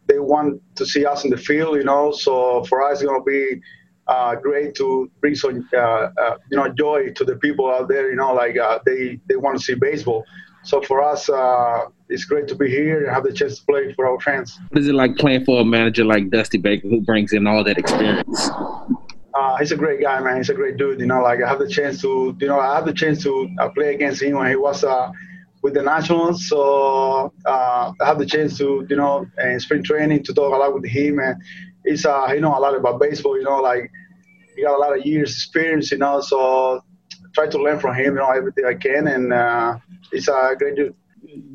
they 0.07 0.19
want 0.19 0.61
to 0.77 0.87
see 0.87 1.05
us 1.07 1.25
in 1.25 1.31
the 1.31 1.37
field, 1.37 1.77
you 1.77 1.85
know. 1.85 2.13
So 2.13 2.65
for 2.65 2.83
us, 2.83 3.01
it's 3.01 3.09
gonna 3.09 3.23
be 3.23 3.61
uh, 4.07 4.35
great 4.37 4.75
to 4.77 5.11
bring 5.21 5.35
some 5.35 5.69
uh, 5.75 5.77
uh, 5.79 6.37
you 6.51 6.57
know 6.57 6.69
joy 6.69 7.13
to 7.13 7.25
the 7.25 7.37
people 7.37 7.71
out 7.71 7.89
there. 7.89 8.11
You 8.11 8.17
know, 8.17 8.33
like 8.35 8.59
uh, 8.59 8.79
they 8.85 9.21
they 9.29 9.37
want 9.37 9.59
to 9.59 9.63
see 9.63 9.75
baseball. 9.75 10.25
So 10.65 10.81
for 10.81 11.03
us, 11.03 11.29
uh, 11.29 11.87
it's 12.09 12.25
great 12.25 12.47
to 12.49 12.55
be 12.55 12.69
here 12.69 13.05
and 13.05 13.13
have 13.13 13.25
the 13.25 13.33
chance 13.33 13.59
to 13.59 13.65
play 13.65 13.93
for 13.95 14.07
our 14.07 14.21
fans. 14.21 14.59
What 14.69 14.81
is 14.81 14.89
it 14.89 14.95
like 14.95 15.17
playing 15.17 15.45
for 15.45 15.61
a 15.61 15.65
manager 15.65 16.05
like 16.05 16.31
Dusty 16.31 16.59
Baker, 16.59 16.89
who 16.89 17.01
brings 17.01 17.33
in 17.33 17.47
all 17.47 17.65
that 17.65 17.79
experience? 17.79 18.49
Uh, 19.35 19.57
he's 19.57 19.73
a 19.73 19.77
great 19.77 20.01
guy, 20.01 20.21
man. 20.21 20.37
He's 20.37 20.51
a 20.51 20.55
great 20.55 20.77
dude. 20.77 21.01
You 21.01 21.07
know, 21.07 21.23
like 21.23 21.43
I 21.43 21.49
have 21.49 21.59
the 21.59 21.69
chance 21.69 22.01
to, 22.03 22.37
you 22.39 22.47
know, 22.47 22.61
I 22.61 22.77
have 22.77 22.85
the 22.85 22.93
chance 22.93 23.23
to 23.23 23.49
uh, 23.59 23.71
play 23.71 23.95
against 23.95 24.23
him 24.23 24.37
when 24.37 24.49
he 24.49 24.57
was 24.57 24.85
uh, 24.85 25.11
with 25.63 25.75
the 25.75 25.83
Nationals. 25.83 26.49
So 26.49 27.33
uh, 27.47 27.93
I 28.01 28.05
have 28.05 28.19
the 28.19 28.27
chance 28.27 28.59
to, 28.59 28.87
you 28.89 28.97
know, 28.97 29.27
in 29.39 29.61
spring 29.61 29.83
training 29.83 30.25
to 30.25 30.35
talk 30.35 30.53
a 30.53 30.57
lot 30.57 30.75
with 30.75 30.85
him, 30.85 31.19
and 31.19 31.37
he's 31.85 32.05
uh, 32.05 32.29
he 32.29 32.41
know 32.41 32.57
a 32.57 32.61
lot 32.61 32.77
about 32.77 33.01
baseball. 33.01 33.39
You 33.39 33.45
know, 33.45 33.61
like 33.61 33.91
he 34.57 34.63
got 34.63 34.77
a 34.77 34.81
lot 34.81 34.97
of 34.99 35.07
years 35.07 35.31
experience. 35.31 35.91
You 35.93 35.99
know, 35.99 36.21
so 36.21 36.83
try 37.35 37.47
to 37.47 37.59
learn 37.59 37.79
from 37.79 37.95
him. 37.95 38.15
You 38.15 38.21
know, 38.21 38.31
everything 38.31 38.65
I 38.67 38.75
can, 38.75 39.07
and 39.07 39.33
uh, 39.33 39.79
he's 40.11 40.29
a 40.29 40.55
great 40.59 40.77
dude. 40.77 40.95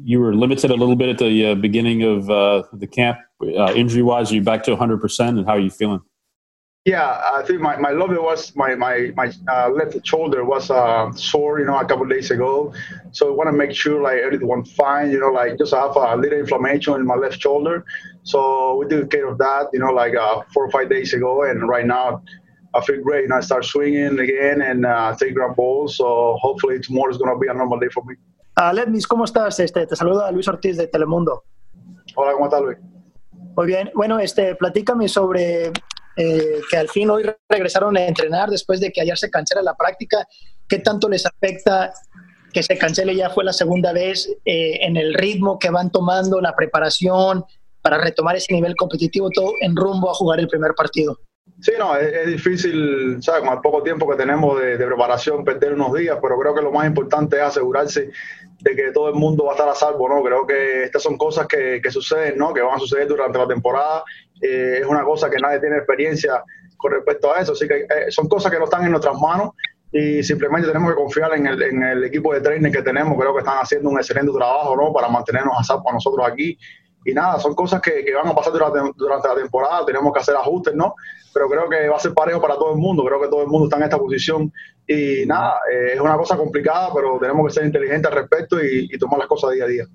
You 0.04 0.22
were 0.22 0.34
limited 0.34 0.72
a 0.72 0.76
little 0.76 0.96
bit 0.96 1.10
at 1.10 1.18
the 1.20 1.48
uh, 1.48 1.56
beginning 1.56 2.02
of 2.02 2.30
uh, 2.32 2.64
the 2.74 2.88
camp, 2.88 3.20
uh, 3.44 3.74
injury 3.76 4.02
wise. 4.02 4.32
Are 4.32 4.36
you 4.36 4.42
back 4.42 4.64
to 4.64 4.72
100 4.72 5.02
percent, 5.02 5.38
and 5.38 5.46
how 5.46 5.54
are 5.54 5.60
you 5.60 5.70
feeling? 5.70 6.02
Yeah, 6.88 7.22
I 7.36 7.44
think 7.44 7.60
my, 7.60 7.76
my 7.76 7.92
lobe 7.92 8.16
was 8.16 8.56
my 8.56 8.74
my 8.74 9.12
my 9.14 9.30
uh, 9.54 9.68
left 9.68 9.94
shoulder 10.08 10.46
was 10.46 10.72
uh, 10.72 11.12
sore, 11.12 11.60
you 11.60 11.66
know, 11.66 11.78
a 11.78 11.84
couple 11.84 12.06
days 12.08 12.32
ago. 12.32 12.72
So 13.12 13.28
I 13.28 13.32
want 13.36 13.50
to 13.50 13.58
make 13.64 13.74
sure 13.76 14.02
like 14.02 14.20
everything 14.20 14.48
went 14.48 14.70
fine, 14.70 15.12
you 15.12 15.20
know, 15.20 15.34
like 15.40 15.58
just 15.58 15.74
have 15.74 15.98
a 15.98 16.16
little 16.16 16.40
inflammation 16.40 16.94
in 16.94 17.06
my 17.06 17.16
left 17.16 17.42
shoulder. 17.42 17.84
So 18.24 18.78
we 18.78 18.88
took 18.88 19.12
care 19.12 19.28
of 19.28 19.38
that, 19.40 19.64
you 19.74 19.80
know, 19.80 19.92
like 19.92 20.16
uh, 20.16 20.44
four 20.54 20.64
or 20.68 20.72
five 20.72 20.88
days 20.90 21.12
ago, 21.12 21.44
and 21.44 21.68
right 21.68 21.86
now 21.86 22.24
I 22.74 22.80
feel 22.80 23.04
great. 23.04 23.26
And 23.26 23.34
I 23.34 23.42
start 23.42 23.66
swinging 23.66 24.18
again 24.18 24.62
and 24.62 24.86
uh, 24.86 25.14
take 25.20 25.34
ground 25.36 25.58
balls. 25.58 25.98
So 25.98 26.38
hopefully 26.40 26.80
tomorrow 26.80 27.12
is 27.12 27.18
going 27.18 27.34
to 27.36 27.38
be 27.38 27.50
a 27.50 27.54
normal 27.54 27.80
day 27.80 27.90
for 27.90 28.06
me. 28.06 28.16
Uh, 28.56 28.72
Letmis, 28.72 29.06
¿cómo 29.06 29.26
estás? 29.26 29.60
Este, 29.60 29.86
te 29.86 29.96
saluda 29.98 30.32
Luis 30.32 30.48
Ortiz 30.48 30.78
de 30.78 30.88
Telemundo. 30.88 31.44
Hola, 32.16 32.32
¿cómo 32.32 32.46
estás, 32.46 32.62
Luis? 32.62 32.78
Muy 33.58 33.68
bien. 33.68 33.92
Bueno, 33.94 34.20
este, 34.20 34.56
platícame 34.56 35.10
sobre 35.10 35.74
eh, 36.18 36.62
que 36.70 36.78
al 36.78 36.90
fin 36.90 37.10
hoy 37.10 37.24
regresaron 37.48 37.96
a 37.96 38.06
entrenar 38.06 38.50
después 38.50 38.80
de 38.80 38.92
que 38.92 39.02
ayer 39.02 39.18
se 39.18 39.30
cancela 39.30 39.62
la 39.62 39.76
práctica. 39.76 40.28
¿Qué 40.68 40.80
tanto 40.80 41.08
les 41.08 41.26
afecta 41.26 41.94
que 42.52 42.64
se 42.64 42.78
cancele 42.78 43.16
ya 43.16 43.30
fue 43.30 43.44
la 43.44 43.54
segunda 43.54 43.94
vez 43.94 44.28
eh, 44.46 44.80
en 44.82 44.98
el 44.98 45.14
ritmo 45.14 45.60
que 45.60 45.70
van 45.70 45.92
tomando, 45.92 46.42
la 46.42 46.56
preparación 46.56 47.46
para 47.82 48.00
retomar 48.00 48.36
ese 48.36 48.54
nivel 48.54 48.76
competitivo, 48.76 49.30
todo 49.30 49.54
en 49.62 49.76
rumbo 49.76 50.10
a 50.10 50.14
jugar 50.14 50.40
el 50.40 50.48
primer 50.48 50.74
partido? 50.74 51.20
Sí, 51.62 51.72
no, 51.78 51.96
es, 51.96 52.14
es 52.14 52.28
difícil, 52.28 53.18
¿sabes? 53.22 53.42
Con 53.42 53.54
el 53.54 53.62
poco 53.62 53.82
tiempo 53.82 54.08
que 54.10 54.16
tenemos 54.16 54.60
de, 54.60 54.78
de, 54.78 54.86
preparación, 54.86 55.44
perder 55.44 55.74
unos 55.74 55.94
días, 55.94 56.18
pero 56.22 56.38
creo 56.38 56.54
que 56.54 56.62
lo 56.62 56.72
más 56.72 56.86
importante 56.86 57.38
es 57.38 57.44
asegurarse 57.44 58.12
de 58.60 58.76
que 58.76 58.92
todo 58.92 59.10
el 59.10 59.16
mundo 59.16 59.46
va 59.46 59.52
a 59.52 59.56
estar 59.56 59.70
a 59.70 59.76
salvo, 59.76 60.08
¿no? 60.10 60.24
Creo 60.24 60.46
que 60.46 60.84
estas 60.84 61.02
son 61.02 61.18
cosas 61.18 61.48
que, 61.48 61.80
que 61.82 61.92
suceden, 61.92 62.38
¿no? 62.38 62.54
Que 62.54 62.62
van 62.62 62.76
a 62.76 62.80
suceder 62.80 63.08
durante 63.08 63.38
la 63.38 63.48
temporada. 63.48 64.04
Eh, 64.42 64.80
es 64.82 64.86
una 64.86 65.04
cosa 65.04 65.30
que 65.30 65.38
nadie 65.38 65.60
tiene 65.60 65.78
experiencia 65.78 66.44
con 66.78 66.92
respecto 66.92 67.34
a 67.34 67.42
eso, 67.42 67.54
así 67.54 67.68
que 67.68 67.82
eh, 67.82 68.10
son 68.10 68.28
cosas 68.28 68.52
que 68.52 68.60
no 68.60 68.66
están 68.66 68.84
en 68.86 68.92
nuestras 68.92 69.16
manos 69.20 69.52
y 69.92 70.22
simplemente 70.22 70.68
tenemos 70.68 70.92
que 70.92 70.96
confiar 70.96 71.34
en 71.34 71.48
el, 71.48 71.62
en 71.62 71.84
el 71.84 72.04
equipo 72.04 72.34
de 72.34 72.42
training 72.42 72.72
que 72.72 72.84
tenemos. 72.84 73.18
Creo 73.18 73.34
que 73.34 73.40
están 73.40 73.58
haciendo 73.60 73.90
un 73.90 73.98
excelente 73.98 74.32
trabajo, 74.32 74.76
¿no? 74.76 74.94
Para 74.94 75.08
mantenernos 75.08 75.56
a 75.58 75.64
salvo 75.64 75.90
a 75.90 75.94
nosotros 75.94 76.28
aquí 76.28 76.58
y 77.08 77.14
nada, 77.14 77.40
son 77.40 77.56
cosas 77.56 77.82
que, 77.82 78.04
que, 78.04 78.14
van 78.14 78.28
a 78.28 78.36
pasar 78.36 78.52
durante, 78.52 78.80
la 78.80 79.36
temporada, 79.36 79.86
tenemos 79.86 80.12
que 80.12 80.20
hacer 80.20 80.36
ajustes, 80.36 80.76
¿no? 80.76 80.94
Pero 81.34 81.48
creo 81.48 81.70
que 81.70 81.88
va 81.88 81.96
a 81.96 82.00
ser 82.00 82.14
parejo 82.14 82.42
para 82.42 82.56
todo 82.56 82.74
el 82.74 82.80
mundo, 82.80 83.06
creo 83.06 83.22
que 83.22 83.30
todo 83.30 83.44
el 83.44 83.48
mundo 83.48 83.68
está 83.68 83.78
en 83.78 83.84
esta 83.84 83.98
posición 83.98 84.52
y 84.86 85.26
nada, 85.26 85.58
eh, 85.72 85.92
es 85.94 86.02
una 86.02 86.18
cosa 86.18 86.36
complicada, 86.36 86.90
pero 86.94 87.18
tenemos 87.18 87.48
que 87.48 87.54
ser 87.54 87.66
inteligentes 87.66 88.12
al 88.12 88.18
respecto 88.18 88.58
y, 88.62 88.90
tomar 88.98 89.20
las 89.20 89.28
cosas 89.30 89.52
día 89.52 89.64
a 89.64 89.68
día. 89.68 89.86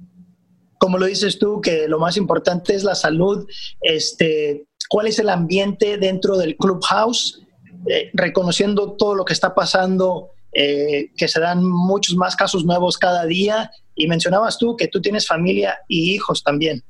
Como 0.83 0.99
lo 0.99 1.07
dices 1.07 1.39
tú, 1.39 1.61
que 1.61 1.87
lo 1.87 2.01
más 2.01 2.17
importante 2.17 2.75
es 2.75 2.83
la 2.83 2.97
salud, 2.97 3.47
este, 3.83 4.65
¿cuál 4.89 5.07
es 5.07 5.21
el 5.21 5.29
ambiente 5.29 5.97
dentro 5.97 6.37
del 6.37 6.57
clubhouse? 6.57 7.41
Eh, 7.87 8.11
reconociendo 8.15 8.97
todo 8.99 9.15
lo 9.15 9.25
que 9.25 9.33
está 9.33 9.55
pasando, 9.55 10.31
eh, 10.53 11.11
que 11.17 11.29
se 11.29 11.39
dan 11.39 11.63
muchos 11.63 12.17
más 12.17 12.35
casos 12.35 12.65
nuevos 12.65 12.99
cada 12.99 13.27
día 13.27 13.71
y 13.95 14.09
mencionabas 14.09 14.59
tú 14.59 14.77
que 14.77 14.89
tú 14.89 15.01
tienes 15.01 15.25
familia 15.25 15.79
y 15.87 16.15
hijos 16.17 16.43
también. 16.43 16.83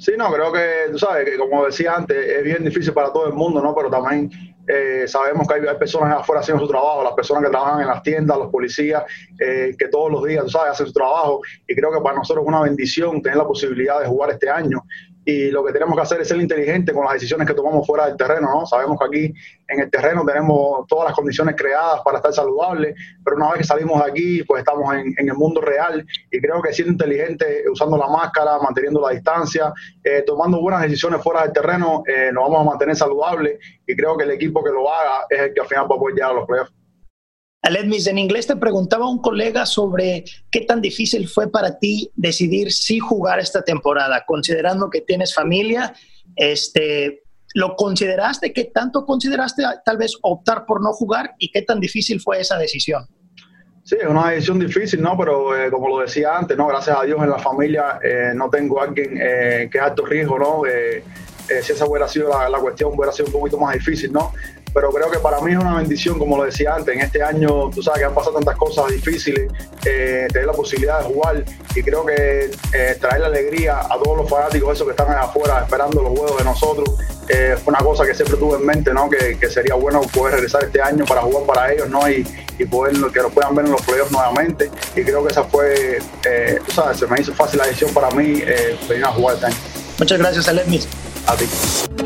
Sí, 0.00 0.12
no, 0.16 0.32
creo 0.32 0.50
que, 0.50 0.92
tú 0.92 0.98
sabes, 0.98 1.28
que 1.28 1.36
como 1.36 1.66
decía 1.66 1.96
antes, 1.96 2.16
es 2.16 2.44
bien 2.44 2.64
difícil 2.64 2.94
para 2.94 3.12
todo 3.12 3.26
el 3.26 3.34
mundo, 3.34 3.60
¿no? 3.60 3.74
Pero 3.74 3.90
también 3.90 4.53
eh, 4.66 5.04
sabemos 5.06 5.46
que 5.46 5.54
hay, 5.54 5.76
personas 5.76 6.20
afuera 6.20 6.40
haciendo 6.40 6.64
su 6.64 6.70
trabajo, 6.70 7.04
las 7.04 7.12
personas 7.12 7.44
que 7.44 7.50
trabajan 7.50 7.82
en 7.82 7.88
las 7.88 8.02
tiendas, 8.02 8.38
los 8.38 8.50
policías, 8.50 9.04
eh, 9.38 9.74
que 9.78 9.88
todos 9.88 10.10
los 10.10 10.24
días, 10.24 10.44
tú 10.44 10.50
sabes, 10.50 10.72
hacen 10.72 10.86
su 10.86 10.92
trabajo. 10.92 11.42
Y 11.66 11.74
creo 11.74 11.92
que 11.92 12.00
para 12.00 12.16
nosotros 12.16 12.44
es 12.44 12.48
una 12.48 12.62
bendición 12.62 13.20
tener 13.22 13.38
la 13.38 13.46
posibilidad 13.46 14.00
de 14.00 14.06
jugar 14.06 14.30
este 14.30 14.48
año. 14.48 14.82
Y 15.24 15.50
lo 15.50 15.64
que 15.64 15.72
tenemos 15.72 15.94
que 15.96 16.02
hacer 16.02 16.20
es 16.20 16.28
ser 16.28 16.40
inteligente 16.40 16.92
con 16.92 17.04
las 17.04 17.14
decisiones 17.14 17.46
que 17.46 17.54
tomamos 17.54 17.86
fuera 17.86 18.06
del 18.06 18.16
terreno, 18.16 18.48
¿no? 18.48 18.66
Sabemos 18.66 18.98
que 18.98 19.06
aquí 19.06 19.34
en 19.68 19.80
el 19.80 19.90
terreno 19.90 20.24
tenemos 20.24 20.86
todas 20.86 21.06
las 21.06 21.14
condiciones 21.14 21.54
creadas 21.56 22.00
para 22.04 22.18
estar 22.18 22.32
saludables, 22.32 22.94
pero 23.24 23.36
una 23.36 23.50
vez 23.50 23.58
que 23.58 23.64
salimos 23.64 24.04
de 24.04 24.10
aquí, 24.10 24.42
pues 24.42 24.60
estamos 24.60 24.94
en, 24.94 25.14
en 25.16 25.28
el 25.28 25.34
mundo 25.34 25.60
real 25.60 26.06
y 26.30 26.40
creo 26.40 26.60
que 26.60 26.72
siendo 26.72 26.92
inteligente, 26.92 27.64
usando 27.70 27.96
la 27.96 28.08
máscara, 28.08 28.58
manteniendo 28.58 29.00
la 29.00 29.10
distancia, 29.10 29.72
eh, 30.02 30.22
tomando 30.26 30.60
buenas 30.60 30.82
decisiones 30.82 31.22
fuera 31.22 31.42
del 31.42 31.52
terreno, 31.52 32.02
eh, 32.06 32.30
nos 32.32 32.44
vamos 32.44 32.60
a 32.60 32.70
mantener 32.70 32.96
saludables 32.96 33.58
y 33.86 33.96
creo 33.96 34.16
que 34.16 34.24
el 34.24 34.30
equipo 34.32 34.62
que 34.62 34.70
lo 34.70 34.92
haga 34.92 35.26
es 35.30 35.40
el 35.40 35.54
que 35.54 35.60
al 35.60 35.66
final 35.66 35.90
va 35.90 35.96
a 35.96 35.98
poder 35.98 36.14
llegar 36.14 36.30
a 36.30 36.34
los 36.34 36.46
playoffs. 36.46 36.83
Aledmis, 37.64 38.06
en 38.06 38.18
inglés 38.18 38.46
te 38.46 38.56
preguntaba 38.56 39.08
un 39.08 39.22
colega 39.22 39.64
sobre 39.64 40.24
qué 40.50 40.60
tan 40.60 40.82
difícil 40.82 41.26
fue 41.26 41.50
para 41.50 41.78
ti 41.78 42.10
decidir 42.14 42.70
si 42.70 42.98
jugar 42.98 43.40
esta 43.40 43.62
temporada, 43.62 44.22
considerando 44.26 44.90
que 44.90 45.00
tienes 45.00 45.34
familia, 45.34 45.94
este, 46.36 47.22
¿lo 47.54 47.74
consideraste? 47.74 48.52
¿Qué 48.52 48.64
tanto 48.64 49.06
consideraste 49.06 49.62
tal 49.82 49.96
vez 49.96 50.12
optar 50.20 50.66
por 50.66 50.82
no 50.82 50.92
jugar 50.92 51.34
y 51.38 51.50
qué 51.50 51.62
tan 51.62 51.80
difícil 51.80 52.20
fue 52.20 52.38
esa 52.38 52.58
decisión? 52.58 53.06
Sí, 53.82 53.96
es 53.98 54.08
una 54.08 54.30
decisión 54.30 54.58
difícil, 54.58 55.00
¿no? 55.00 55.16
Pero 55.16 55.56
eh, 55.56 55.70
como 55.70 55.88
lo 55.88 56.00
decía 56.00 56.36
antes, 56.36 56.58
¿no? 56.58 56.66
Gracias 56.66 56.98
a 56.98 57.02
Dios 57.04 57.18
en 57.22 57.30
la 57.30 57.38
familia 57.38 57.98
eh, 58.02 58.32
no 58.34 58.50
tengo 58.50 58.82
a 58.82 58.84
alguien 58.84 59.16
eh, 59.18 59.70
que 59.72 59.78
es 59.78 59.84
alto 59.84 60.04
riesgo, 60.04 60.38
¿no? 60.38 60.62
si 61.46 61.72
esa 61.72 61.84
hubiera 61.84 62.08
sido 62.08 62.30
la, 62.30 62.48
la, 62.48 62.58
cuestión, 62.58 62.92
hubiera 62.96 63.12
sido 63.12 63.26
un 63.26 63.32
poquito 63.32 63.58
más 63.58 63.74
difícil, 63.74 64.10
¿no? 64.10 64.32
Pero 64.74 64.90
creo 64.90 65.08
que 65.08 65.18
para 65.20 65.40
mí 65.40 65.52
es 65.52 65.58
una 65.58 65.76
bendición, 65.76 66.18
como 66.18 66.36
lo 66.36 66.44
decía 66.44 66.74
antes, 66.74 66.92
en 66.94 67.00
este 67.00 67.22
año, 67.22 67.70
tú 67.70 67.80
sabes 67.80 68.00
que 68.00 68.06
han 68.06 68.14
pasado 68.14 68.34
tantas 68.34 68.56
cosas 68.56 68.88
difíciles, 68.88 69.50
eh, 69.84 70.26
tener 70.32 70.46
la 70.46 70.52
posibilidad 70.52 70.98
de 70.98 71.04
jugar 71.04 71.44
y 71.76 71.82
creo 71.82 72.04
que 72.04 72.50
eh, 72.72 72.96
traer 73.00 73.20
la 73.20 73.28
alegría 73.28 73.80
a 73.80 73.96
todos 74.02 74.16
los 74.16 74.28
fanáticos, 74.28 74.74
esos 74.74 74.86
que 74.86 74.90
están 74.90 75.10
allá 75.10 75.22
afuera 75.22 75.62
esperando 75.62 76.02
los 76.02 76.18
juegos 76.18 76.38
de 76.38 76.44
nosotros, 76.44 76.90
eh, 77.28 77.56
fue 77.62 77.72
una 77.72 77.84
cosa 77.84 78.04
que 78.04 78.14
siempre 78.14 78.36
tuve 78.36 78.58
en 78.58 78.66
mente, 78.66 78.92
¿no? 78.92 79.08
Que, 79.08 79.38
que, 79.38 79.48
sería 79.48 79.76
bueno 79.76 80.02
poder 80.12 80.34
regresar 80.34 80.64
este 80.64 80.82
año 80.82 81.04
para 81.04 81.22
jugar 81.22 81.46
para 81.46 81.72
ellos, 81.72 81.88
¿no? 81.88 82.08
Y, 82.10 82.26
y 82.58 82.64
poder 82.64 82.94
que 83.12 83.20
nos 83.22 83.32
puedan 83.32 83.54
ver 83.54 83.66
en 83.66 83.72
los 83.72 83.82
playoffs 83.82 84.10
nuevamente. 84.10 84.70
Y 84.96 85.02
creo 85.02 85.24
que 85.24 85.32
esa 85.32 85.44
fue, 85.44 86.00
tú 86.66 86.72
sabes, 86.72 86.98
se 86.98 87.06
me 87.06 87.20
hizo 87.20 87.32
fácil 87.32 87.58
la 87.58 87.66
decisión 87.66 87.94
para 87.94 88.10
mí 88.10 88.42
venir 88.88 89.04
a 89.04 89.12
jugar 89.12 89.36
este 89.36 89.46
año. 89.46 89.56
Muchas 89.98 90.18
gracias, 90.18 90.48
Alemis. 90.48 90.88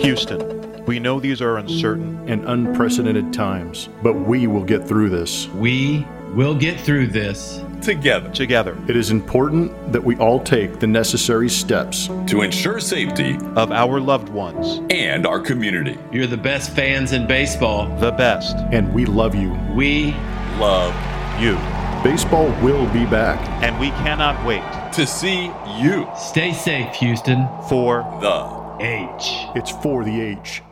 Houston, 0.02 0.57
we 0.88 0.98
know 0.98 1.20
these 1.20 1.42
are 1.42 1.58
uncertain 1.58 2.18
and 2.28 2.48
unprecedented 2.48 3.30
times, 3.30 3.90
but 4.02 4.14
we 4.14 4.46
will 4.46 4.64
get 4.64 4.88
through 4.88 5.10
this. 5.10 5.46
We 5.48 6.06
will 6.32 6.54
get 6.54 6.80
through 6.80 7.08
this 7.08 7.62
together. 7.82 8.30
Together. 8.30 8.74
It 8.88 8.96
is 8.96 9.10
important 9.10 9.92
that 9.92 10.02
we 10.02 10.16
all 10.16 10.40
take 10.40 10.80
the 10.80 10.86
necessary 10.86 11.50
steps 11.50 12.06
to 12.26 12.40
ensure 12.40 12.80
safety 12.80 13.36
of 13.54 13.70
our 13.70 14.00
loved 14.00 14.30
ones 14.30 14.80
and 14.88 15.26
our 15.26 15.40
community. 15.40 15.98
You're 16.10 16.26
the 16.26 16.38
best 16.38 16.70
fans 16.74 17.12
in 17.12 17.26
baseball. 17.26 17.94
The 17.98 18.12
best. 18.12 18.56
And 18.72 18.92
we 18.94 19.04
love 19.04 19.34
you. 19.34 19.52
We 19.74 20.12
love 20.58 20.94
you. 21.38 21.56
Baseball 22.02 22.46
will 22.62 22.90
be 22.94 23.04
back. 23.04 23.38
And 23.62 23.78
we 23.78 23.90
cannot 23.90 24.42
wait 24.46 24.62
to 24.94 25.06
see 25.06 25.52
you. 25.78 26.08
Stay 26.16 26.54
safe, 26.54 26.94
Houston. 26.94 27.46
For 27.68 28.02
the 28.22 28.58
H. 28.80 29.46
It's 29.54 29.70
for 29.70 30.02
the 30.02 30.20
H. 30.20 30.62